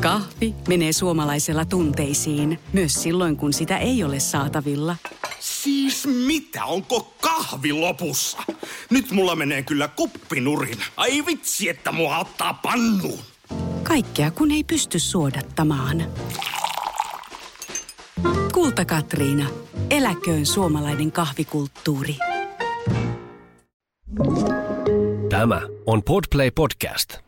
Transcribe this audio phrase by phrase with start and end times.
[0.00, 4.96] Kahvi menee suomalaisella tunteisiin, myös silloin kun sitä ei ole saatavilla.
[5.40, 8.38] Siis mitä, onko kahvi lopussa?
[8.90, 10.78] Nyt mulla menee kyllä kuppinurin.
[10.96, 13.18] Ai vitsi, että mua ottaa pannuun.
[13.82, 16.04] Kaikkea kun ei pysty suodattamaan.
[18.54, 19.50] Kulta Katriina.
[19.90, 22.16] Eläköön suomalainen kahvikulttuuri.
[25.30, 27.27] Tämä on Podplay Podcast.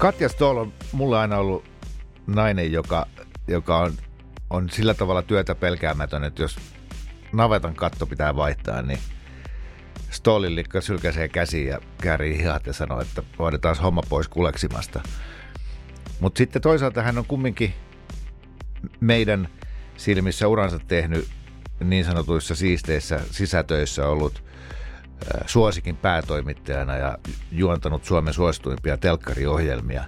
[0.00, 1.64] Katja Stoll on mulle aina ollut
[2.26, 3.06] nainen, joka,
[3.48, 3.92] joka on,
[4.50, 6.58] on sillä tavalla työtä pelkäämätön, että jos
[7.32, 8.98] navetan katto pitää vaihtaa, niin
[10.10, 15.02] Stollin likka sylkäsee käsiin ja käärii hihat ja sanoo, että vaaditaan homma pois kuleksimasta.
[16.20, 17.74] Mutta sitten toisaalta hän on kumminkin
[19.00, 19.48] meidän
[19.96, 21.28] silmissä uransa tehnyt
[21.80, 24.44] niin sanotuissa siisteissä sisätöissä ollut
[25.46, 27.18] suosikin päätoimittajana ja
[27.52, 30.04] juontanut Suomen suosituimpia telkkariohjelmia.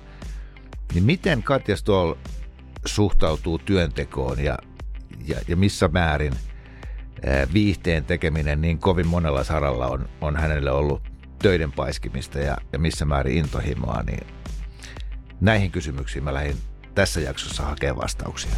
[0.94, 2.14] Niin miten Katja Stoll
[2.84, 4.58] suhtautuu työntekoon ja,
[5.27, 6.33] ja, ja missä määrin
[7.52, 11.02] viihteen tekeminen niin kovin monella saralla on, on hänelle ollut
[11.42, 14.27] töiden paiskimista ja, ja missä määrin intohimoa, niin
[15.40, 16.56] näihin kysymyksiin mä lähdin
[16.94, 18.50] tässä jaksossa hakemaan vastauksia.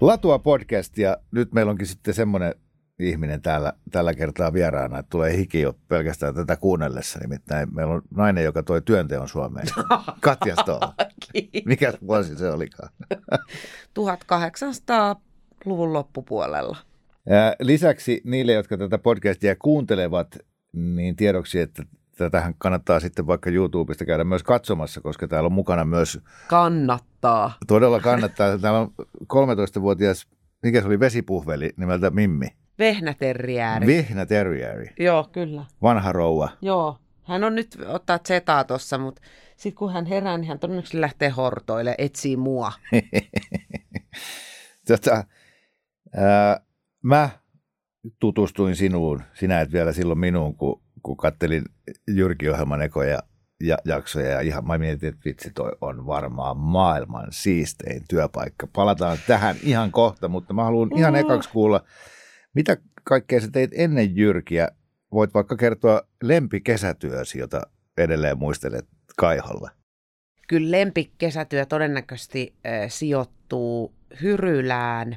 [0.00, 2.54] Latua podcast ja nyt meillä onkin sitten semmoinen
[2.98, 7.18] ihminen täällä, tällä kertaa vieraana, että tulee hiki jo pelkästään tätä kuunnellessa.
[7.18, 9.66] Nimittäin meillä on nainen, joka toi työnteon Suomeen.
[10.20, 10.94] Katja Stolla.
[11.64, 12.90] Mikä vuosi se olikaan?
[14.00, 16.76] 1800-luvun loppupuolella.
[17.26, 20.38] Ja lisäksi niille, jotka tätä podcastia kuuntelevat,
[20.72, 21.82] niin tiedoksi, että
[22.18, 26.20] tätähän kannattaa sitten vaikka YouTubesta käydä myös katsomassa, koska täällä on mukana myös...
[26.48, 27.52] Kannattaa.
[27.66, 28.58] Todella kannattaa.
[28.58, 30.26] Täällä on 13-vuotias,
[30.62, 32.46] mikä se oli, vesipuhveli nimeltä Mimmi.
[32.78, 33.86] Vehnäterriääri.
[33.86, 34.90] Vehnäterriääri.
[34.98, 35.64] Joo, kyllä.
[35.82, 36.48] Vanha rouva.
[36.62, 36.98] Joo.
[37.22, 39.22] Hän on nyt ottaa zetaa tossa, mutta
[39.56, 42.72] sitten kun hän herää, niin hän todennäköisesti lähtee hortoille, etsii mua.
[44.88, 45.24] tota,
[46.16, 46.60] ää,
[47.02, 47.30] mä
[48.20, 51.64] tutustuin sinuun, sinä et vielä silloin minuun, kun, kun kattelin
[52.08, 53.18] Jyrki-ohjelman ekoja
[53.60, 58.66] ja, jaksoja ja ihan mä mietin, että vitsi toi on varmaan maailman siistein työpaikka.
[58.72, 61.84] Palataan tähän ihan kohta, mutta mä haluan ihan ekaksi kuulla,
[62.54, 64.68] mitä kaikkea sä teit ennen Jyrkiä?
[65.12, 67.62] Voit vaikka kertoa lempikesätyösi, jota
[67.98, 69.70] edelleen muistelet Kaiholla.
[70.48, 75.16] Kyllä lempikesätyö todennäköisesti äh, sijoittuu Hyrylään.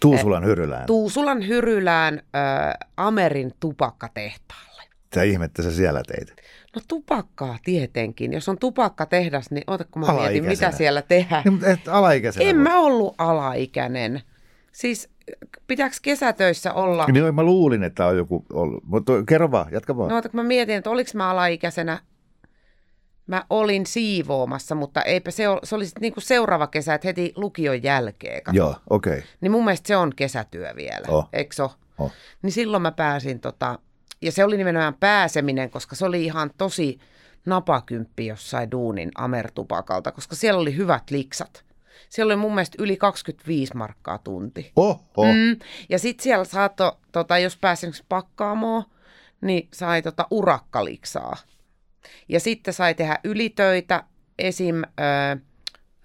[0.00, 0.86] Tuusulan Hyrylään.
[0.86, 4.82] Tuusulan Hyrylään äh, Amerin tupakkatehtaalle.
[5.04, 6.36] Mitä ihmettä sä siellä teit?
[6.76, 8.32] No tupakkaa tietenkin.
[8.32, 11.42] Jos on tupakkatehdas, niin ota kun mä mietin, mitä siellä tehdään.
[11.44, 12.62] Niin, mutta et alaikäisenä En voi.
[12.62, 14.22] mä ollut alaikäinen.
[14.72, 15.10] Siis
[15.66, 17.06] pitääkö kesätöissä olla?
[17.06, 18.84] Niin mä luulin, että on joku ollut.
[18.84, 20.10] Mutta kerro vaan, jatka vaan.
[20.10, 22.00] No kun mä mietin, että oliko mä alaikäisenä.
[23.26, 27.32] Mä olin siivoamassa, mutta eipä se, ole, se oli sitten niinku seuraava kesä, että heti
[27.36, 28.42] lukion jälkeen.
[28.42, 28.56] Kato.
[28.56, 29.12] Joo, okei.
[29.12, 29.22] Okay.
[29.40, 31.28] Niin mun mielestä se on kesätyö vielä, Oh.
[31.32, 31.62] eikö se?
[31.62, 32.12] Oh.
[32.42, 33.78] Niin silloin mä pääsin, tota,
[34.22, 36.98] ja se oli nimenomaan pääseminen, koska se oli ihan tosi
[37.46, 41.64] napakymppi jossain duunin Amertupakalta, koska siellä oli hyvät liksat.
[42.08, 44.72] Siellä oli mun mielestä yli 25 markkaa tunti.
[44.76, 45.24] Oho.
[45.24, 45.58] Mm.
[45.88, 48.84] Ja sitten siellä saattoi, tota, jos pääsi esimerkiksi pakkaamoon,
[49.40, 51.36] niin sai tota urakkaliksaa.
[52.28, 54.04] Ja sitten sai tehdä ylitöitä
[54.38, 54.76] esim.
[54.76, 54.82] Ö,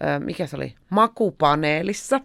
[0.04, 2.20] ö, mikä se oli, makupaneelissa.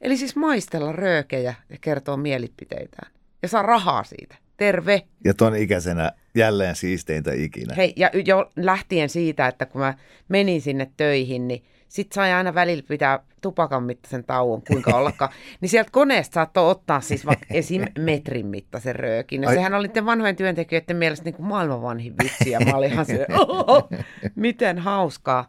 [0.00, 3.12] Eli siis maistella röökejä ja kertoa mielipiteitään.
[3.42, 4.36] Ja saa rahaa siitä.
[4.56, 5.02] Terve!
[5.24, 7.74] Ja ton ikäisenä jälleen siisteintä ikinä.
[7.74, 9.94] Hei, ja jo lähtien siitä, että kun mä
[10.28, 15.32] menin sinne töihin, niin sit sai aina välillä pitää tupakan mittaisen tauon, kuinka ollakaan.
[15.60, 17.84] niin sieltä koneesta saattoi ottaa siis vaikka esim.
[17.98, 19.42] metrin mittaisen röökin.
[19.42, 22.50] Ja Ai- sehän oli niiden vanhojen työntekijöiden mielestä niin kuin maailman vanhin vitsi.
[22.50, 23.88] Ja mä olin ihan se, oho,
[24.34, 25.48] miten hauskaa.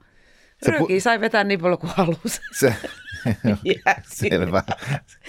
[0.65, 2.41] Se pu- sai vetää niin paljon kuin halusi.
[2.59, 2.75] Se,
[4.29, 4.63] selvä.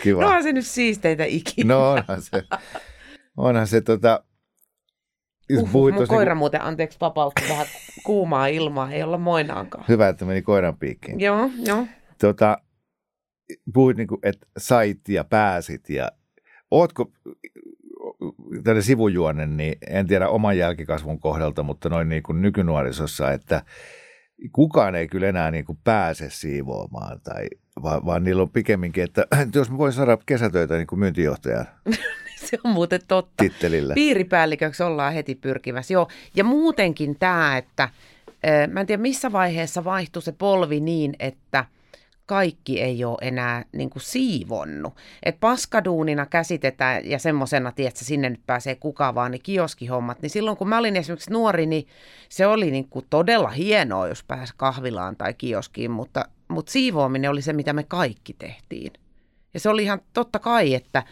[0.03, 0.23] Kiva.
[0.23, 1.75] No on se nyt siisteitä ikinä.
[1.75, 2.43] No onhan se.
[3.37, 4.25] Onhan se tota...
[5.51, 7.67] Jos Uhuh, mun koira muuten, anteeksi, vapautti vähän
[8.05, 9.85] kuumaa ilmaa, ei olla moinaankaan.
[9.89, 11.21] Hyvä, että meni koiran piikkiin.
[11.21, 11.87] Joo, joo.
[12.21, 12.59] Tota,
[13.75, 16.13] puhuit niinku, että sait ja pääsit ja
[16.71, 17.13] ootko
[18.65, 23.63] tällainen sivujuonne, niin en tiedä oman jälkikasvun kohdalta, mutta noin niin kuin nykynuorisossa, että
[24.53, 27.47] kukaan ei kyllä enää niin kuin pääse siivoamaan, tai,
[27.83, 31.67] vaan, vaan niillä on pikemminkin, että jos mä voin saada kesätöitä niin kuin myyntijohtajan.
[32.51, 33.45] Se on muuten totta.
[33.45, 33.95] tittelillä.
[33.95, 36.09] Piiripäälliköksi ollaan heti pyrkimässä, joo.
[36.37, 37.89] Ja muutenkin tämä, että
[38.71, 41.65] mä en tiedä missä vaiheessa vaihtui se polvi niin, että
[42.27, 44.97] kaikki ei ole enää niin kuin siivonnut.
[45.23, 50.23] Et paskaduunina käsitetään ja semmoisena, että sinne nyt pääsee kuka vaan, niin kioskihommat.
[50.23, 51.87] Niin silloin kun mä olin esimerkiksi nuori, niin
[52.29, 57.43] se oli niin kuin todella hienoa, jos pääsi kahvilaan tai kioskiin, mutta, mutta siivoaminen oli
[57.43, 58.93] se, mitä me kaikki tehtiin.
[59.55, 61.03] Ja se oli ihan totta kai, että,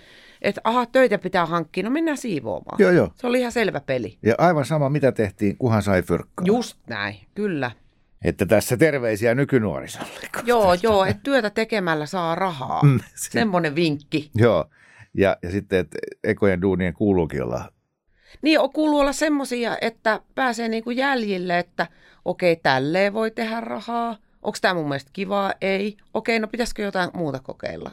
[0.47, 2.77] että aha, töitä pitää hankkia, no mennään siivoamaan.
[2.79, 3.11] Joo, joo.
[3.15, 4.19] Se oli ihan selvä peli.
[4.23, 6.47] Ja aivan sama, mitä tehtiin, kuhan sai fyrkkaa.
[6.47, 7.71] Just näin, kyllä.
[8.25, 10.29] Että tässä terveisiä nykynuorisolle.
[10.45, 12.83] Joo, joo, että työtä tekemällä saa rahaa.
[12.83, 14.31] Mm, se- Semmoinen vinkki.
[14.35, 14.65] Joo.
[15.15, 17.73] Ja, ja sitten, että ekojen duunien kuuluukin olla.
[18.43, 21.87] Niin, on kuuluu olla semmoisia, että pääsee niinku jäljille, että
[22.25, 24.17] okei, tälleen voi tehdä rahaa.
[24.43, 25.53] Onko tämä mun mielestä kivaa?
[25.61, 25.97] Ei.
[26.15, 27.91] Okei, no pitäisikö jotain muuta kokeilla?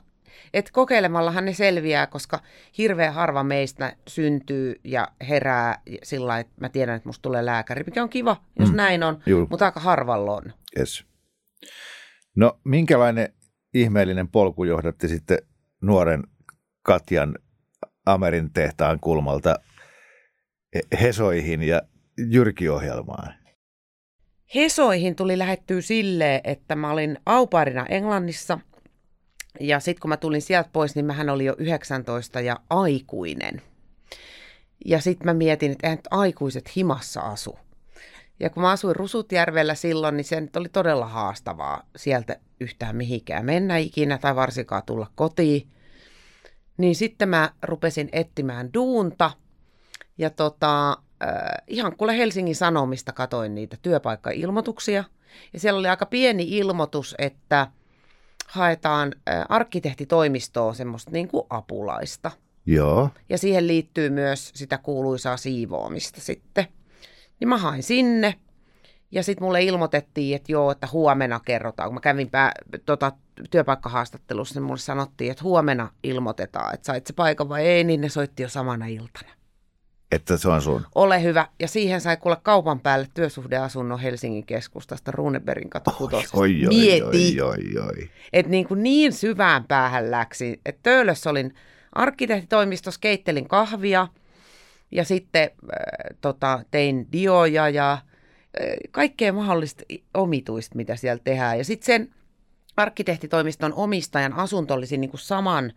[0.53, 2.39] Et kokeilemallahan ne selviää, koska
[2.77, 7.83] hirveän harva meistä syntyy ja herää sillä lailla, että mä tiedän, että musta tulee lääkäri,
[7.83, 8.75] mikä on kiva, jos Mm.
[8.75, 9.47] näin on, Juu.
[9.49, 10.53] mutta aika harvalla on.
[10.79, 11.05] Yes.
[12.35, 13.33] No, minkälainen
[13.73, 15.37] ihmeellinen polku johdatti sitten
[15.81, 16.23] nuoren
[16.85, 17.35] Katjan
[18.05, 19.55] Amerin tehtaan kulmalta
[20.75, 21.81] He- Hesoihin ja
[22.17, 23.33] Jyrki-ohjelmaan?
[24.55, 28.59] Hesoihin tuli lähettyä silleen, että mä olin auparina Englannissa
[29.59, 33.61] ja sitten kun mä tulin sieltä pois, niin mähän oli jo 19 ja aikuinen.
[34.85, 37.59] Ja sitten mä mietin, että eihän aikuiset himassa asu.
[38.39, 43.45] Ja kun mä asuin Rusutjärvellä silloin, niin se nyt oli todella haastavaa sieltä yhtään mihinkään
[43.45, 45.67] mennä ikinä tai varsinkaan tulla kotiin.
[46.77, 49.31] Niin sitten mä rupesin etsimään duunta
[50.17, 50.97] ja tota, äh,
[51.67, 55.03] ihan kuule Helsingin Sanomista katoin niitä työpaikkailmoituksia.
[55.53, 57.67] Ja siellä oli aika pieni ilmoitus, että
[58.53, 59.13] haetaan
[59.49, 62.31] arkkitehtitoimistoon semmoista niin kuin apulaista.
[62.65, 63.09] Joo.
[63.29, 66.67] Ja siihen liittyy myös sitä kuuluisaa siivoamista sitten.
[67.39, 68.35] Niin mä hain sinne.
[69.11, 71.89] Ja sitten mulle ilmoitettiin, että joo, että huomenna kerrotaan.
[71.89, 72.51] Kun mä kävin pää,
[72.85, 73.11] tota,
[73.51, 78.09] työpaikkahaastattelussa, niin mulle sanottiin, että huomenna ilmoitetaan, että sait se paikan vai ei, niin ne
[78.09, 79.31] soitti jo samana iltana.
[80.13, 80.85] Että se on sun.
[80.95, 81.47] Ole hyvä.
[81.59, 86.37] Ja siihen sai kuulla kaupan päälle työsuhdeasunnon Helsingin keskustasta Runebergin katu kutosesta.
[86.37, 88.09] Oi, oi, Mieti, oi, oi, oi.
[88.33, 90.61] että niin, kuin niin syvään päähän läksi.
[90.65, 91.55] Että Töölössä olin
[91.91, 94.07] arkkitehtitoimistossa, keittelin kahvia
[94.91, 97.99] ja sitten äh, tota, tein dioja ja äh,
[98.91, 99.83] kaikkea mahdollista
[100.13, 101.57] omituista, mitä siellä tehdään.
[101.57, 102.15] Ja sitten sen
[102.77, 105.73] arkkitehtitoimiston omistajan asunto olisi niin kuin saman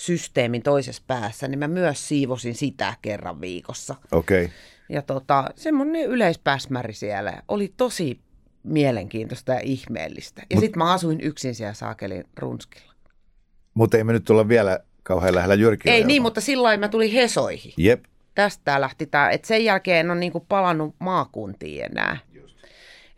[0.00, 3.94] systeemin toisessa päässä, niin mä myös siivosin sitä kerran viikossa.
[4.12, 4.44] Okei.
[4.44, 4.56] Okay.
[4.88, 7.42] Ja tota, semmoinen yleispäsmäri siellä.
[7.48, 8.20] Oli tosi
[8.62, 10.42] mielenkiintoista ja ihmeellistä.
[10.50, 12.92] Ja sitten mä asuin yksin siellä Saakelin runskilla.
[13.74, 15.90] Mutta ei me nyt olla vielä kauhean lähellä Jyrki.
[15.90, 17.72] Ei niin, mutta silloin mä tulin Hesoihin.
[17.76, 18.04] Jep.
[18.34, 22.18] Tästä lähti tämä, että sen jälkeen en ole niinku palannut maakuntiin enää.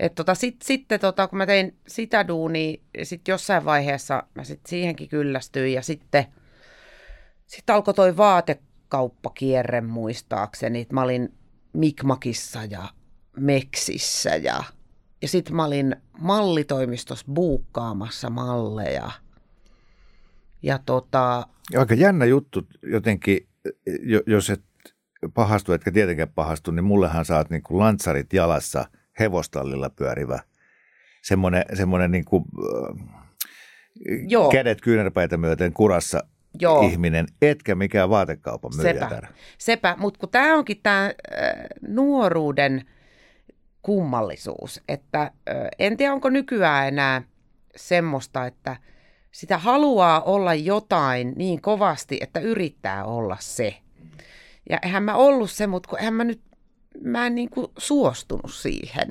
[0.01, 4.61] Et tota, sit, sitten tota, kun mä tein sitä duunia, sitten jossain vaiheessa mä sit
[4.67, 6.27] siihenkin kyllästyin ja sitten
[7.57, 10.87] sit alkoi toi vaatekauppakierre muistaakseni.
[10.93, 11.35] Mä olin
[11.73, 12.89] Mikmakissa ja
[13.37, 14.65] Meksissä ja,
[15.23, 19.11] ja sitten mä olin mallitoimistossa buukkaamassa malleja.
[20.63, 21.47] Ja tota,
[21.77, 23.49] Aika jännä juttu jotenkin,
[24.03, 24.63] jo- jos et
[25.35, 28.85] pahastu, etkä tietenkään pahastu, niin mullehan saat niin kuin lantsarit jalassa
[29.21, 30.39] hevostallilla pyörivä.
[31.23, 33.23] Semmoinen, semmoinen niin kuin, äh,
[34.29, 34.51] Joo.
[34.51, 36.25] kädet kyynärpäitä myöten kurassa
[36.61, 36.83] Joo.
[36.83, 39.27] ihminen, etkä mikään vaatekaupan Sepä, myyjätär.
[39.59, 39.97] sepä.
[39.99, 41.13] mutta kun tämä onkin tämä äh,
[41.89, 42.85] nuoruuden
[43.83, 45.31] kummallisuus, että äh,
[45.79, 47.23] en tiedä onko nykyään enää
[47.77, 48.77] semmoista, että
[49.33, 53.77] sitä haluaa olla jotain niin kovasti, että yrittää olla se.
[54.71, 56.41] Ja eihän mä ollut se, mutta kun eihän mä nyt,
[57.05, 59.09] mä en niin kuin suostunut siihen.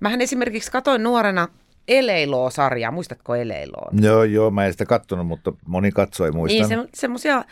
[0.00, 1.48] Mähän esimerkiksi katoin nuorena
[1.88, 3.90] Eleiloo-sarjaa, muistatko Eleiloa?
[4.00, 6.68] Joo, joo, mä en sitä kattonut, mutta moni katsoi, muistan.
[6.68, 7.44] Niin, se, semmoisia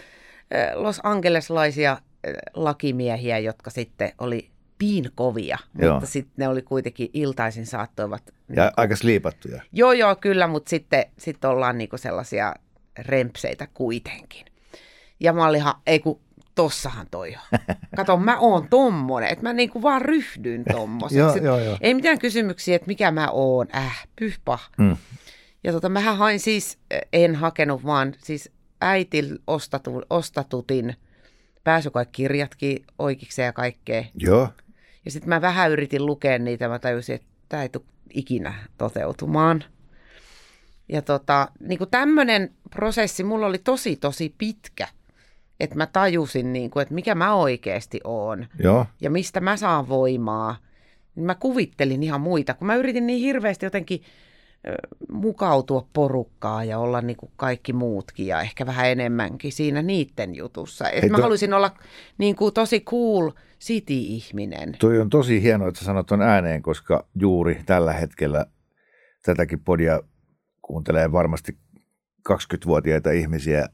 [0.74, 1.98] Los Angeleslaisia äh,
[2.54, 5.92] lakimiehiä, jotka sitten oli piinkovia, Joo.
[5.92, 8.34] mutta sitten ne oli kuitenkin iltaisin saattoivat.
[8.56, 9.62] ja aika sliipattuja.
[9.72, 12.54] Joo, joo, kyllä, mutta sitten sit ollaan niinku sellaisia
[12.98, 14.46] rempseitä kuitenkin.
[15.20, 16.20] Ja mä olinhan, ei kun
[16.60, 17.58] tossahan toi on.
[17.96, 21.18] Kato, mä oon tommonen, että mä niinku vaan ryhdyin tommoseksi.
[21.18, 21.78] Joo, Et joo, joo.
[21.80, 23.66] Ei mitään kysymyksiä, että mikä mä oon.
[23.76, 24.58] Äh, pyhpä.
[24.78, 24.96] Mm.
[25.64, 28.50] Ja tota, mähän hain siis, eh, en hakenut, vaan siis
[28.80, 30.96] äitil ostatu, ostatutin
[31.64, 34.04] pääsykoekirjatkin oikeikseen ja kaikkea.
[34.18, 34.48] Joo,
[35.04, 39.64] Ja sitten mä vähän yritin lukea niitä, mä tajusin, että tämä ei tule ikinä toteutumaan.
[40.88, 44.88] Ja tota, niin tämmöinen prosessi mulla oli tosi, tosi pitkä.
[45.60, 48.86] Että mä tajusin, niin kuin, että mikä mä oikeasti oon Joo.
[49.00, 50.56] ja mistä mä saan voimaa,
[51.14, 54.02] niin mä kuvittelin ihan muita, kun mä yritin niin hirveästi jotenkin
[55.12, 60.90] mukautua porukkaa ja olla niin kuin kaikki muutkin ja ehkä vähän enemmänkin siinä niiden jutussa.
[60.90, 61.70] Et Ei mä to- halusin olla
[62.18, 64.76] niin kuin tosi cool city-ihminen.
[64.78, 68.46] Toi on tosi hienoa, että sä sanot ton ääneen, koska juuri tällä hetkellä
[69.24, 70.00] tätäkin podia
[70.62, 71.58] kuuntelee varmasti
[72.28, 73.68] 20-vuotiaita ihmisiä,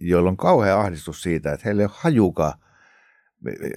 [0.00, 2.52] joilla on kauhea ahdistus siitä, että heillä ei ole hajukaan,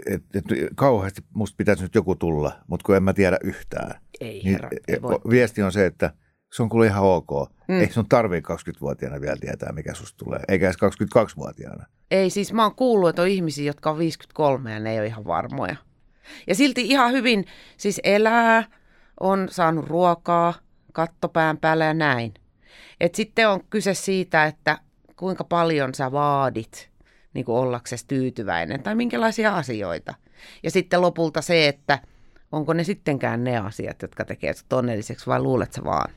[0.05, 4.01] että et, kauheasti musta pitäisi nyt joku tulla, mutta kun en mä tiedä yhtään.
[4.21, 5.19] Ei Niin, herra, ei voi.
[5.29, 6.13] viesti on se, että
[6.53, 7.29] se on kuule ihan ok.
[7.67, 7.79] Mm.
[7.79, 10.77] Ei sun tarvii 20-vuotiaana vielä tietää, mikä susta tulee, eikä edes
[11.15, 11.85] 22-vuotiaana.
[12.11, 15.07] Ei, siis mä oon kuullut, että on ihmisiä, jotka on 53 ja ne ei ole
[15.07, 15.75] ihan varmoja.
[16.47, 17.45] Ja silti ihan hyvin
[17.77, 18.63] siis elää,
[19.19, 20.53] on saanut ruokaa,
[20.93, 22.33] kattopään päällä ja näin.
[22.99, 24.77] Et sitten on kyse siitä, että
[25.21, 26.89] kuinka paljon sä vaadit
[27.33, 30.13] niin kuin ollaksesi tyytyväinen tai minkälaisia asioita.
[30.63, 31.99] Ja sitten lopulta se, että
[32.51, 36.11] onko ne sittenkään ne asiat, jotka tekee sut onnelliseksi vai luulet sä vaan?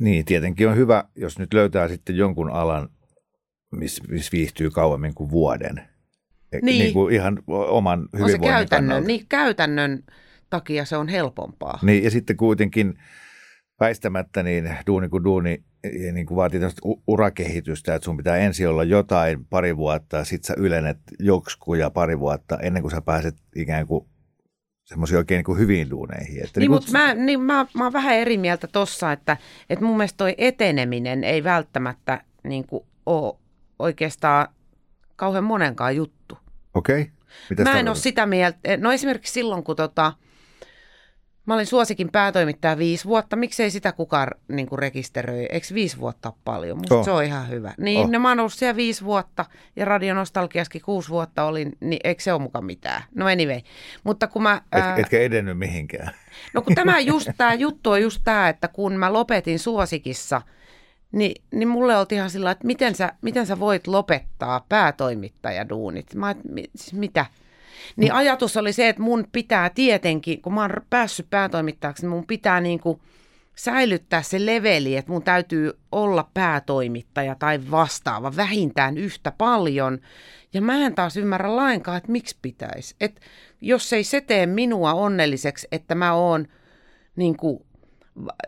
[0.00, 2.88] Niin, tietenkin on hyvä, jos nyt löytää sitten jonkun alan,
[3.72, 5.78] missä miss viihtyy kauemmin kuin vuoden.
[6.52, 6.78] E- Niin.
[6.78, 9.06] niin kuin ihan oman On se hyvinvoinnin käytännön, kannalta.
[9.06, 10.02] niin käytännön
[10.50, 11.78] takia se on helpompaa.
[11.82, 12.98] Niin, ja sitten kuitenkin
[13.80, 15.64] väistämättä niin duuni kuin duuni
[16.06, 20.44] ja niin kuin vaatii tämmöistä urakehitystä, että sun pitää ensin olla jotain pari vuotta, sit
[20.44, 24.06] sä ylenet jokskuja pari vuotta ennen kuin sä pääset ikään kuin
[24.84, 26.44] semmoisiin oikein niin kuin hyviin duuneihin.
[26.44, 29.36] Että Niin, kuin- mutta mä, niin mä, mä oon vähän eri mieltä tossa, että,
[29.70, 33.34] että mun mielestä toi eteneminen ei välttämättä niin kuin ole
[33.78, 34.48] oikeastaan
[35.16, 36.38] kauhean monenkaan juttu.
[36.74, 37.00] Okei.
[37.00, 37.12] Okay.
[37.50, 40.12] Mitäs mä en ole sitä mieltä, no esimerkiksi silloin kun tota,
[41.48, 46.28] mä olin suosikin päätoimittaja viisi vuotta, miksei sitä kukaan niin kuin rekisteröi, eikö viisi vuotta
[46.28, 46.78] ole paljon?
[46.78, 47.04] Musta Oh.
[47.04, 47.74] se on ihan hyvä.
[47.78, 48.10] Niin, Oh.
[48.10, 49.44] no mä oon ollut siellä viisi vuotta
[49.76, 53.02] ja Radionostalgiaskin kuusi vuotta olin, niin eikö se ole mukaan mitään?
[53.14, 53.60] No anyway,
[54.04, 54.60] mutta kun mä...
[54.72, 56.10] ää, Et, etkä edennyt mihinkään.
[56.54, 60.42] No kun tämä, just, tämä juttu on just tämä, että kun mä lopetin suosikissa,
[61.12, 66.14] niin, niin mulle oltiin ihan sillä että miten sä, miten sä voit lopettaa päätoimittajaduunit.
[66.14, 66.38] Mä, et,
[66.76, 67.26] siis mitä?
[67.96, 72.26] Niin ajatus oli se, että mun pitää tietenkin, kun mä oon päässyt päätoimittajaksi, niin mun
[72.26, 73.00] pitää niin kuin
[73.54, 79.98] säilyttää se leveli, että mun täytyy olla päätoimittaja tai vastaava vähintään yhtä paljon.
[80.52, 82.96] Ja mä en taas ymmärrä lainkaan, että miksi pitäisi.
[83.00, 83.20] Et
[83.60, 86.46] jos ei se tee minua onnelliseksi, että mä oon
[87.16, 87.58] niin kuin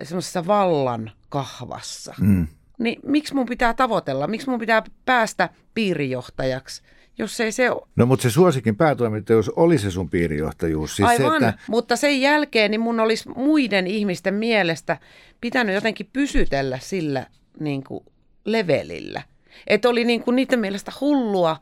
[0.03, 2.47] semmoisessa vallan kahvassa, Mm.
[2.79, 4.27] niin miksi mun pitää tavoitella?
[4.27, 6.83] Miksi mun pitää päästä piirijohtajaksi,
[7.21, 7.89] jos ei se ole?
[7.97, 10.97] No mutta se suosikin päätoimittajuus oli se sun piirijohtajuus.
[10.97, 14.97] Siis Aivan, se, että, mutta sen jälkeen niin mun olisi muiden ihmisten mielestä
[15.41, 17.27] pitänyt jotenkin pysytellä sillä
[17.61, 18.05] niin kuin
[18.45, 19.23] levelillä.
[19.67, 21.57] Että oli niin kuin niiden mielestä hullua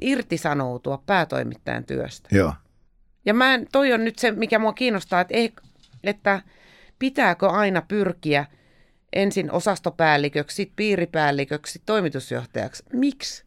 [0.00, 2.28] irtisanoutua päätoimittajan työstä.
[2.32, 2.52] joo.
[3.26, 5.52] Ja mä en, toi on nyt se, mikä mua kiinnostaa, että, ei,
[6.04, 6.42] että
[6.98, 8.44] pitääkö aina pyrkiä
[9.12, 12.82] ensin osastopäälliköksi, sit piiripäälliköksi, toimitusjohtajaksi.
[12.92, 13.44] Miksi?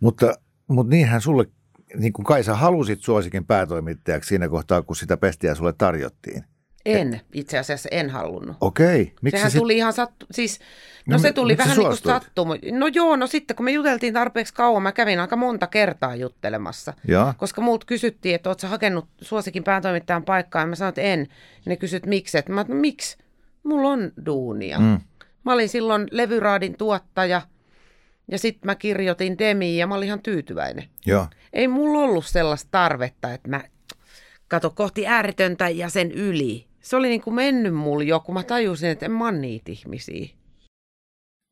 [0.00, 0.34] Mutta,
[0.68, 1.46] mutta niinhän sulle,
[1.96, 6.44] niin kuin Kai sä halusit suosikin päätoimittajaksi siinä kohtaa, kun sitä pestiä sulle tarjottiin.
[6.86, 8.56] En, itse asiassa en halunnut.
[8.60, 9.12] Okei.
[9.22, 10.60] Miksi Sehän sit- tuli ihan sattu, siis,
[11.06, 12.54] no, No se tuli vähän niin kuin sattuma.
[12.72, 16.94] No joo, no sitten kun me juteltiin tarpeeksi kauan, mä kävin aika monta kertaa juttelemassa.
[17.08, 17.34] Joo.
[17.36, 21.26] Koska multa kysyttiin, että oot sä hakenut suosikin päätoimittajan paikkaa, ja mä sanoin, että en.
[21.66, 23.18] Ne kysyt miksi, että mä no miksi?
[23.62, 24.78] Mulla on duunia.
[24.78, 25.00] Mm.
[25.44, 27.42] Mä olin silloin levyraadin tuottaja,
[28.30, 30.84] ja sitten mä kirjoitin Demiin, ja mä olin ihan tyytyväinen.
[31.06, 31.26] Joo.
[31.52, 33.60] Ei mulla ollut sellaista tarvetta, että mä
[34.48, 36.66] kato kohti ääretöntä ja sen yli.
[36.80, 40.28] Se oli niin kuin mennyt mulla jo, kun mä tajusin, että en mä niitä ihmisiä.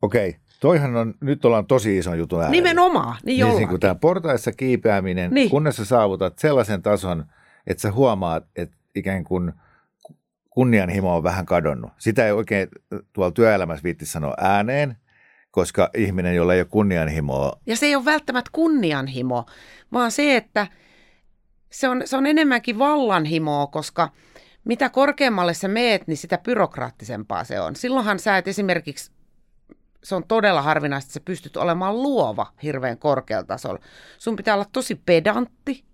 [0.02, 0.36] Okei.
[0.60, 2.50] Toihan on, nyt ollaan tosi ison jutun äärellä.
[2.52, 3.58] Nimenomaan, niin Niin, jollain.
[3.58, 5.50] niin kuin tämä portaissa kiipeäminen, niin.
[5.50, 7.24] kunnes sä saavutat sellaisen tason,
[7.66, 9.52] että sä huomaat, että ikään kuin
[10.50, 11.92] kunnianhimo on vähän kadonnut.
[11.98, 12.68] Sitä ei oikein
[13.12, 14.96] tuolla työelämässä viitti sanoa ääneen,
[15.52, 19.46] koska ihminen, jolla ei ole kunnianhimoa, Ja se ei ole välttämättä kunnianhimo,
[19.92, 20.66] vaan se, että
[21.70, 24.08] se on, se on enemmänkin vallanhimoa, koska
[24.64, 27.76] mitä korkeammalle sä meet, niin sitä byrokraattisempaa se on.
[27.76, 29.10] Silloinhan sä et esimerkiksi,
[30.04, 33.80] se on todella harvinaista, että sä pystyt olemaan luova hirveän korkealla tasolla.
[34.18, 35.84] Sun pitää olla tosi pedantti,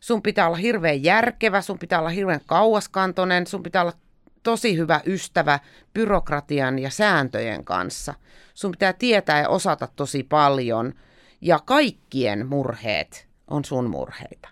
[0.00, 4.05] sun pitää olla hirveän järkevä, sun pitää olla hirveän kauaskantoinen, sun pitää olla
[4.46, 5.58] tosi hyvä ystävä
[5.94, 8.14] byrokratian ja sääntöjen kanssa.
[8.54, 10.92] Sun pitää tietää ja osata tosi paljon
[11.40, 14.48] ja kaikkien murheet on sun murheita.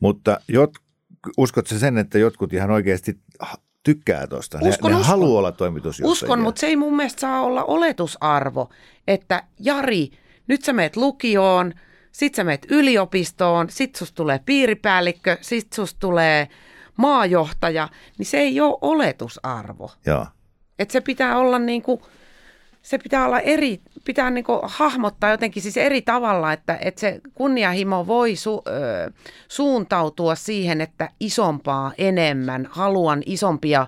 [0.00, 0.70] mutta jot,
[1.36, 3.18] uskot sä sen, että jotkut ihan oikeasti
[3.82, 4.58] tykkää tuosta?
[4.62, 5.10] Uskon, ne, ne uskon.
[5.10, 6.12] haluaa olla toimitusjohtajia.
[6.12, 8.70] Uskon, mutta se ei mun mielestä saa olla oletusarvo,
[9.08, 10.10] että Jari
[10.46, 11.72] Nyt sä meet lukioon,
[12.12, 16.48] sit sä meet yliopistoon, sit susta tulee piiripäällikkö, sit susta tulee
[16.96, 19.90] maajohtaja, niin se ei ole oletusarvo.
[20.06, 20.26] Joo.
[20.78, 22.00] Että se pitää olla niin kuin,
[22.82, 27.20] se pitää olla eri, pitää niin kuin hahmottaa jotenkin siis eri tavalla, että, että se
[27.34, 29.10] kunnianhimo voi su, ö,
[29.48, 33.86] suuntautua siihen, että isompaa, enemmän, haluan isompia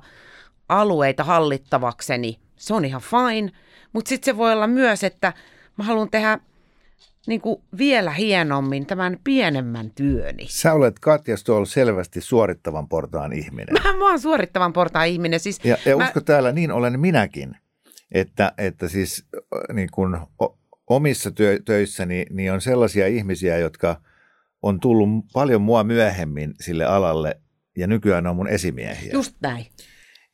[0.68, 2.38] alueita hallittavakseni.
[2.56, 3.52] Se on ihan fine,
[3.92, 5.32] mutta sitten se voi olla myös, että
[5.76, 6.38] mä haluan tehdä
[7.26, 10.46] niin kuin vielä hienommin tämän pienemmän työni.
[10.48, 13.74] Sä olet Katja Stoll selvästi suorittavan portaan ihminen.
[13.84, 15.40] Mä, mä oon suorittavan portaan ihminen.
[15.40, 17.56] Siis Ja, ja mä, usko täällä, niin olen minäkin.
[18.12, 19.26] Että, että siis
[19.72, 20.18] niin kun
[20.86, 24.00] omissa työ, töissäni niin on sellaisia ihmisiä, jotka
[24.62, 27.40] on tullut paljon mua myöhemmin sille alalle
[27.76, 29.12] ja nykyään on mun esimiehiä.
[29.12, 29.66] just näin.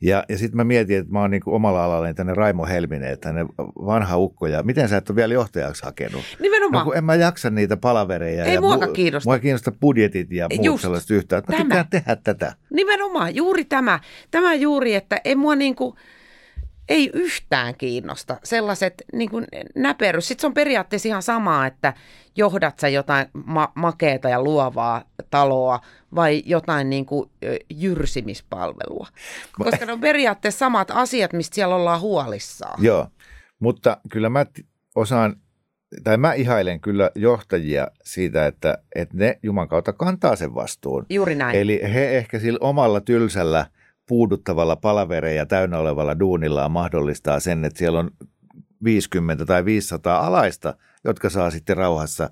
[0.01, 3.45] Ja, ja sitten mä mietin, että mä oon niin omalla alallani tänne Raimo Helminen, tänne
[3.85, 4.47] vanha ukko.
[4.47, 6.21] Ja miten sä et ole vielä johtajaksi hakenut?
[6.39, 6.85] Nimenomaan.
[6.85, 8.45] No en mä jaksa niitä palavereja.
[8.45, 9.29] Ei ja muakaan mu- kiinnosta.
[9.29, 10.81] Mua kiinnosta budjetit ja muut Just.
[10.81, 11.43] sellaiset yhtään.
[11.47, 11.63] Mä Tämä.
[11.63, 12.53] tykkään tehdä tätä.
[12.69, 13.99] Nimenomaan, juuri tämä.
[14.31, 15.95] Tämä juuri, että ei mua niinku,
[16.89, 19.41] ei yhtään kiinnosta sellaiset niinku
[19.75, 20.27] näperys.
[20.27, 21.93] Sitten se on periaatteessa ihan sama, että
[22.35, 25.79] johdat sä jotain ma- makeeta ja luovaa taloa
[26.15, 29.07] vai jotain niinku ö, jyrsimispalvelua.
[29.51, 32.83] Koska ne on periaatteessa samat asiat, mistä siellä ollaan huolissaan.
[32.83, 33.07] Joo,
[33.59, 34.45] mutta kyllä mä
[34.95, 35.35] osaan,
[36.03, 41.05] tai mä ihailen kyllä johtajia siitä, että, että ne Juman kautta kantaa sen vastuun.
[41.09, 41.59] Juuri näin.
[41.59, 43.65] Eli he ehkä sillä omalla tylsällä
[44.09, 48.11] puuduttavalla palavereja täynnä olevalla duunillaan mahdollistaa sen, että siellä on
[48.83, 50.73] 50 tai 500 alaista,
[51.03, 52.29] jotka saa sitten rauhassa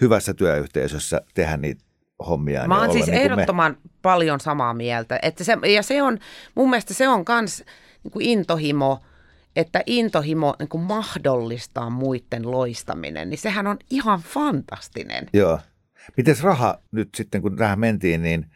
[0.00, 1.84] hyvässä työyhteisössä tehdä niitä
[2.26, 2.66] hommia.
[2.68, 3.32] Mä oon siis niin kuin me.
[3.32, 5.18] ehdottoman paljon samaa mieltä.
[5.22, 6.18] Että se, ja se on,
[6.54, 7.64] mun mielestä se on kans
[8.04, 9.00] niin kuin intohimo,
[9.56, 15.26] että intohimo niin kuin mahdollistaa muiden loistaminen, niin sehän on ihan fantastinen.
[15.32, 15.58] Joo.
[16.16, 18.46] Mites raha nyt sitten, kun tähän mentiin, niin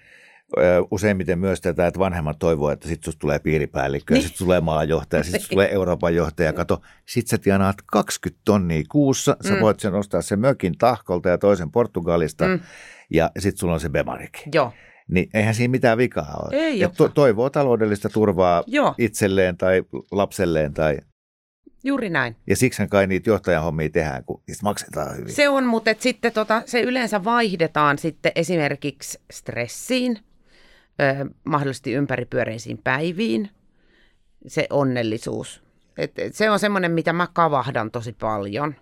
[0.90, 4.18] useimmiten myös tätä, että vanhemmat toivoo, että sitten susta tulee piiripäällikkö, niin.
[4.18, 4.28] ja Niin.
[4.28, 6.52] sitten tulee maajohtaja, sitten tulee Euroopan johtaja.
[6.52, 9.60] Kato, sit sä tienaat 20 tonnia kuussa, sä Mm.
[9.60, 12.60] voit sen ostaa sen mökin tahkolta ja toisen Portugalista, mm.
[13.10, 14.38] Ja sitten sulla on se bemarik.
[14.54, 14.72] Joo,
[15.08, 16.56] Niin eihän siinä mitään vikaa ole.
[16.60, 17.12] Ei Ja olekaan.
[17.12, 18.94] toivoo taloudellista turvaa Joo.
[18.98, 20.74] itselleen tai lapselleen.
[20.74, 20.98] Tai...
[21.84, 22.36] juuri näin.
[22.46, 25.32] Ja siksi kai niitä johtajan hommia tehdään, kun niistä maksetaan hyvin.
[25.32, 30.18] Se on, mutta sitten tota, se yleensä vaihdetaan sitten esimerkiksi stressiin,
[31.00, 33.50] ö, mahdollisesti ympäripyöreisiin päiviin,
[34.46, 35.62] se onnellisuus.
[35.98, 38.74] Et, et se on semmoinen, mitä mä kavahdan tosi paljon,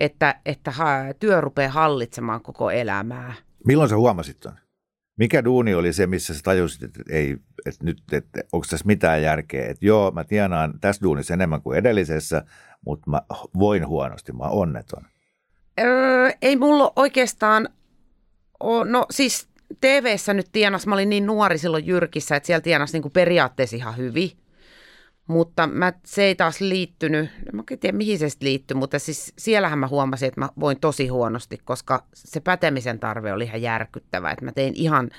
[0.00, 0.86] että, että ha,
[1.20, 3.34] työ rupeaa hallitsemaan koko elämää.
[3.66, 4.52] Milloin sä huomasit ton?
[5.16, 9.22] Mikä duuni oli se, missä sä tajusit, että, ei, että nyt, että onko tässä mitään
[9.22, 9.66] järkeä?
[9.66, 12.44] Että joo, mä tienaan tässä duunissa enemmän kuin edellisessä,
[12.86, 13.22] mutta mä
[13.58, 15.02] voin huonosti, mä oon onneton.
[15.80, 17.68] Öö, ei mulla oikeastaan
[18.60, 19.48] ole, no siis
[19.80, 23.76] TV-ssä nyt tienas, mä olin niin nuori silloin Jyrkissä, että siellä tienas niin kuin periaatteessa
[23.76, 24.30] ihan hyvin.
[25.26, 28.98] Mutta mä, se ei taas liittynyt, en mä oikein tiedä mihin se sitten liittyi, mutta
[28.98, 33.62] siis siellähän mä huomasin, että mä voin tosi huonosti, koska se pätemisen tarve oli ihan
[33.62, 34.30] järkyttävä.
[34.30, 35.10] Että mä tein ihan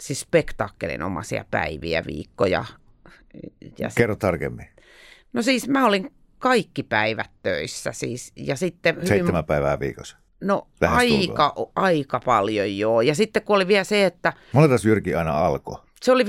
[0.00, 2.64] siis spektaakkelin omaisia päiviä, viikkoja.
[3.78, 4.66] Ja sit- Kerro tarkemmin.
[5.32, 10.16] no siis mä olin kaikki päivät töissä siis, ja sitten hyvin, Seitsemän päivää viikossa.
[10.40, 13.00] No aika, aika paljon joo.
[13.00, 15.76] Ja sitten kun oli vielä se, että Monelta se Jyrki aina alkoi.
[16.02, 16.28] se oli 15.30-17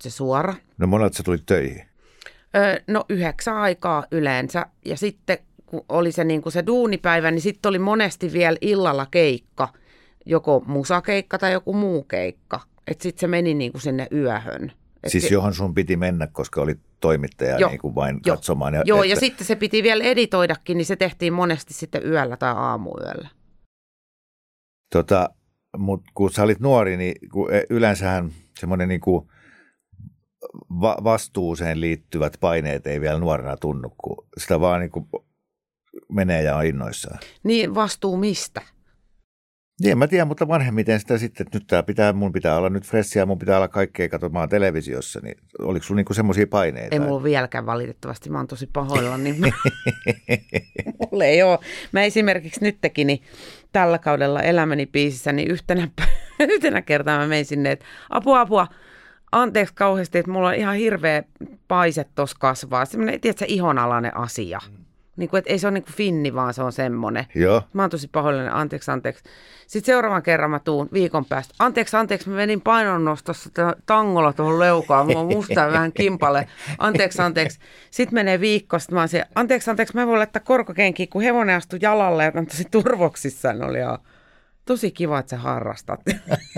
[0.00, 0.54] se suora.
[0.78, 1.86] No monelta sä tulit töihin.
[2.56, 4.66] Öö, no yhdeksän aikaa yleensä.
[4.84, 9.06] Ja sitten kun oli se, niin kuin se duunipäivä, niin sitten oli monesti vielä illalla
[9.10, 9.68] keikka.
[10.26, 12.60] Joko musakeikka tai joku muu keikka.
[12.86, 14.72] Että sitten se meni niin kuin sinne yöhön.
[15.04, 17.70] Et Siis se- johon sun piti mennä, koska oli toimittaja Joo.
[17.70, 18.36] niin kuin vain Joo.
[18.36, 18.74] katsomaan.
[18.74, 22.36] Ja, Joo, että, ja sitten se piti vielä editoidakin, niin se tehtiin monesti sitten yöllä
[22.36, 23.28] tai aamuyöllä.
[24.92, 25.30] Tota,
[25.78, 29.28] mutta kun sä olit nuori, niin kun e- yleensähän semmoinen niin kuin
[30.80, 35.06] va- vastuuseen liittyvät paineet ei vielä nuorena tunnu, kun sitä vaan niin kuin
[36.12, 37.18] menee ja on innoissaan.
[37.42, 38.62] Niin vastuu mistä?
[39.80, 42.70] Niin, en mä tiedä, mutta vanhemmiten sitä sitten, että nyt tää pitää, mun pitää olla
[42.70, 46.96] nyt fressiä, mun pitää olla kaikkea katsomaan televisiossa, niin oliko sulla niinku semmoisia paineita?
[46.96, 49.46] Ei mulla ole vieläkään valitettavasti, mä oon tosi pahoilla, niin mä,
[51.00, 51.58] mulla ei ole.
[51.92, 53.22] Mä esimerkiksi nytkin niin
[53.72, 55.88] tällä kaudella elämäni biisissä, niin yhtenä,
[56.40, 58.66] yhtenä kertaa mä menin sinne, että apua, apua,
[59.32, 61.22] anteeksi kauheasti, että mulla on ihan hirveä
[61.68, 62.84] paise tuossa kasvaa.
[62.84, 64.60] Semmoinen, tiedätkö, ihonalainen asia.
[65.16, 67.26] Niin kuin, että ei se ole niin kuin finni, vaan se on semmoinen.
[67.34, 67.62] Joo.
[67.72, 69.24] Mä oon tosi pahoillinen, anteeksi, anteeksi.
[69.66, 71.54] Sitten seuraavan kerran mä tuun viikon päästä.
[71.58, 73.50] Anteeksi, anteeksi, mä menin painonnostossa
[73.86, 75.06] tangolla tuohon leukaan.
[75.06, 76.48] Mulla on musta ja vähän kimpale.
[76.78, 77.58] Anteeksi, anteeksi.
[77.90, 81.56] Sitten menee viikko, sitten mä oon siellä, anteeksi, anteeksi, mä voin laittaa korkokenkiä, kun hevonen
[81.56, 83.64] astui jalalle ja on tosi turvoksissaan.
[83.64, 83.98] Oli ihan
[84.64, 86.00] tosi kiva, että sä harrastat.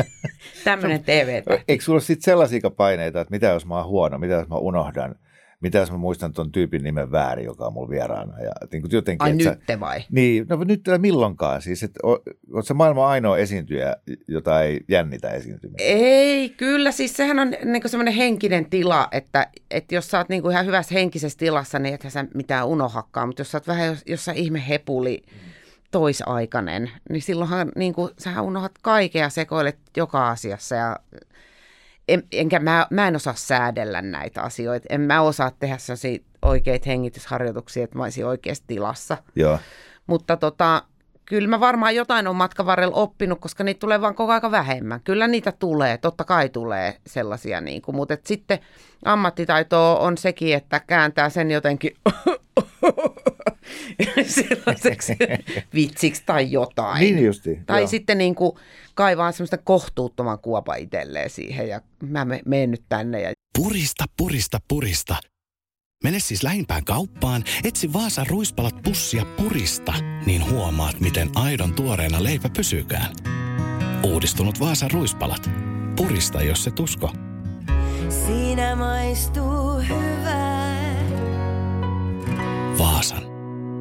[0.65, 4.49] Tämmöinen tv Eikö sulla sitten sellaisia paineita, että mitä jos mä oon huono, mitä jos
[4.49, 5.15] mä unohdan,
[5.61, 8.41] mitä jos mä muistan tuon tyypin nimen väärin, joka on mulla vieraana.
[8.41, 10.05] Ja, niin kuin jotenkin, Ai että sä- vai?
[10.11, 11.63] Niin, no nyt ei milloinkaan.
[11.63, 13.97] Siis, että oot se maailman ainoa esiintyjä,
[14.29, 15.83] jota ei jännitä esiintymistä.
[15.83, 16.93] Ei, kyllä.
[16.93, 20.95] Siis sehän on niin semmoinen henkinen tila, että, että jos sä oot niin ihan hyvässä
[20.95, 23.27] henkisessä tilassa, niin ethän sä mitään unohakkaa.
[23.27, 25.23] Mutta jos sä oot vähän jos, jossain ihme hepuli
[25.91, 30.75] toisaikainen, niin silloinhan niin kuin, sähän unohat kaiken ja sekoilet joka asiassa.
[30.75, 30.97] Ja
[32.09, 34.87] en, enkä mä, mä en osaa säädellä näitä asioita.
[34.91, 39.17] En mä osaa tehdä sellaisia oikeita hengitysharjoituksia, että mä olisin oikeassa tilassa.
[39.37, 39.59] Joo.
[40.07, 40.83] Mutta tota,
[41.25, 45.01] kyllä mä varmaan jotain on matkan varrella oppinut, koska niitä tulee vaan koko ajan vähemmän.
[45.05, 48.59] Kyllä niitä tulee, totta kai tulee sellaisia, niin kuin, mutta et sitten
[49.05, 51.97] ammattitaito on sekin, että kääntää sen jotenkin
[54.27, 55.17] sellaiseksi
[55.75, 57.01] vitsiksi tai jotain.
[57.01, 57.61] Niin justi.
[57.67, 57.89] Tai joo.
[57.89, 58.53] sitten niin kuin
[58.95, 64.59] kaivaa semmoista kohtuuttoman kuopa itselleen siihen ja mä me- menen nyt tänne ja Purista, purista,
[64.69, 65.17] purista.
[66.05, 69.95] Mene siis lähimpään kauppaan, etsi Vaasan ruispalat pussia purista,
[70.27, 73.13] niin huomaat, miten aidon tuoreena leipä pysykään.
[74.03, 75.51] Uudistunut Vaasan ruispalat.
[75.97, 77.13] Purista, jos se tusko.
[78.09, 80.97] Siinä maistuu hyvää.
[82.79, 83.36] Vaasan.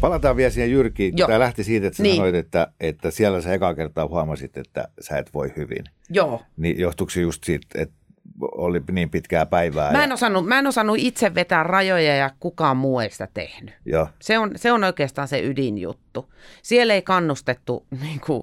[0.00, 1.18] Palataan vielä siihen Jyrkiin.
[1.18, 1.26] Joo.
[1.26, 2.16] Tämä lähti siitä, että sä Niin.
[2.16, 5.84] sanoit, että, että siellä sä ekaa kertaa huomasit, että sä et voi hyvin.
[6.10, 6.42] Joo.
[6.56, 7.94] Niin johtuuko se just siitä, että
[8.40, 9.92] oli niin pitkää päivää?
[9.92, 13.28] Mä en, ja, osannut, mä en osannut itse vetää rajoja ja kukaan muu ei sitä
[13.34, 13.74] tehnyt.
[13.86, 14.08] joo.
[14.22, 16.32] Se on, se on oikeastaan se ydinjuttu.
[16.62, 18.42] Siellä ei kannustettu niin kuin,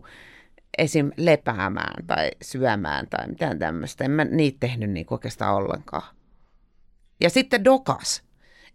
[0.78, 1.12] esim.
[1.18, 4.04] lepäämään tai syömään tai mitään tämmöistä.
[4.06, 6.04] En mä niitä tehnyt niin oikeastaan ollenkaan.
[7.22, 8.24] Ja sitten dokas.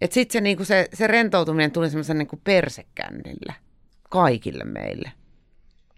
[0.03, 3.55] Että sitten se, niin kuin se, se rentoutuminen tuli semmoisen niin kuin persekännillä
[4.11, 5.13] kaikille meille.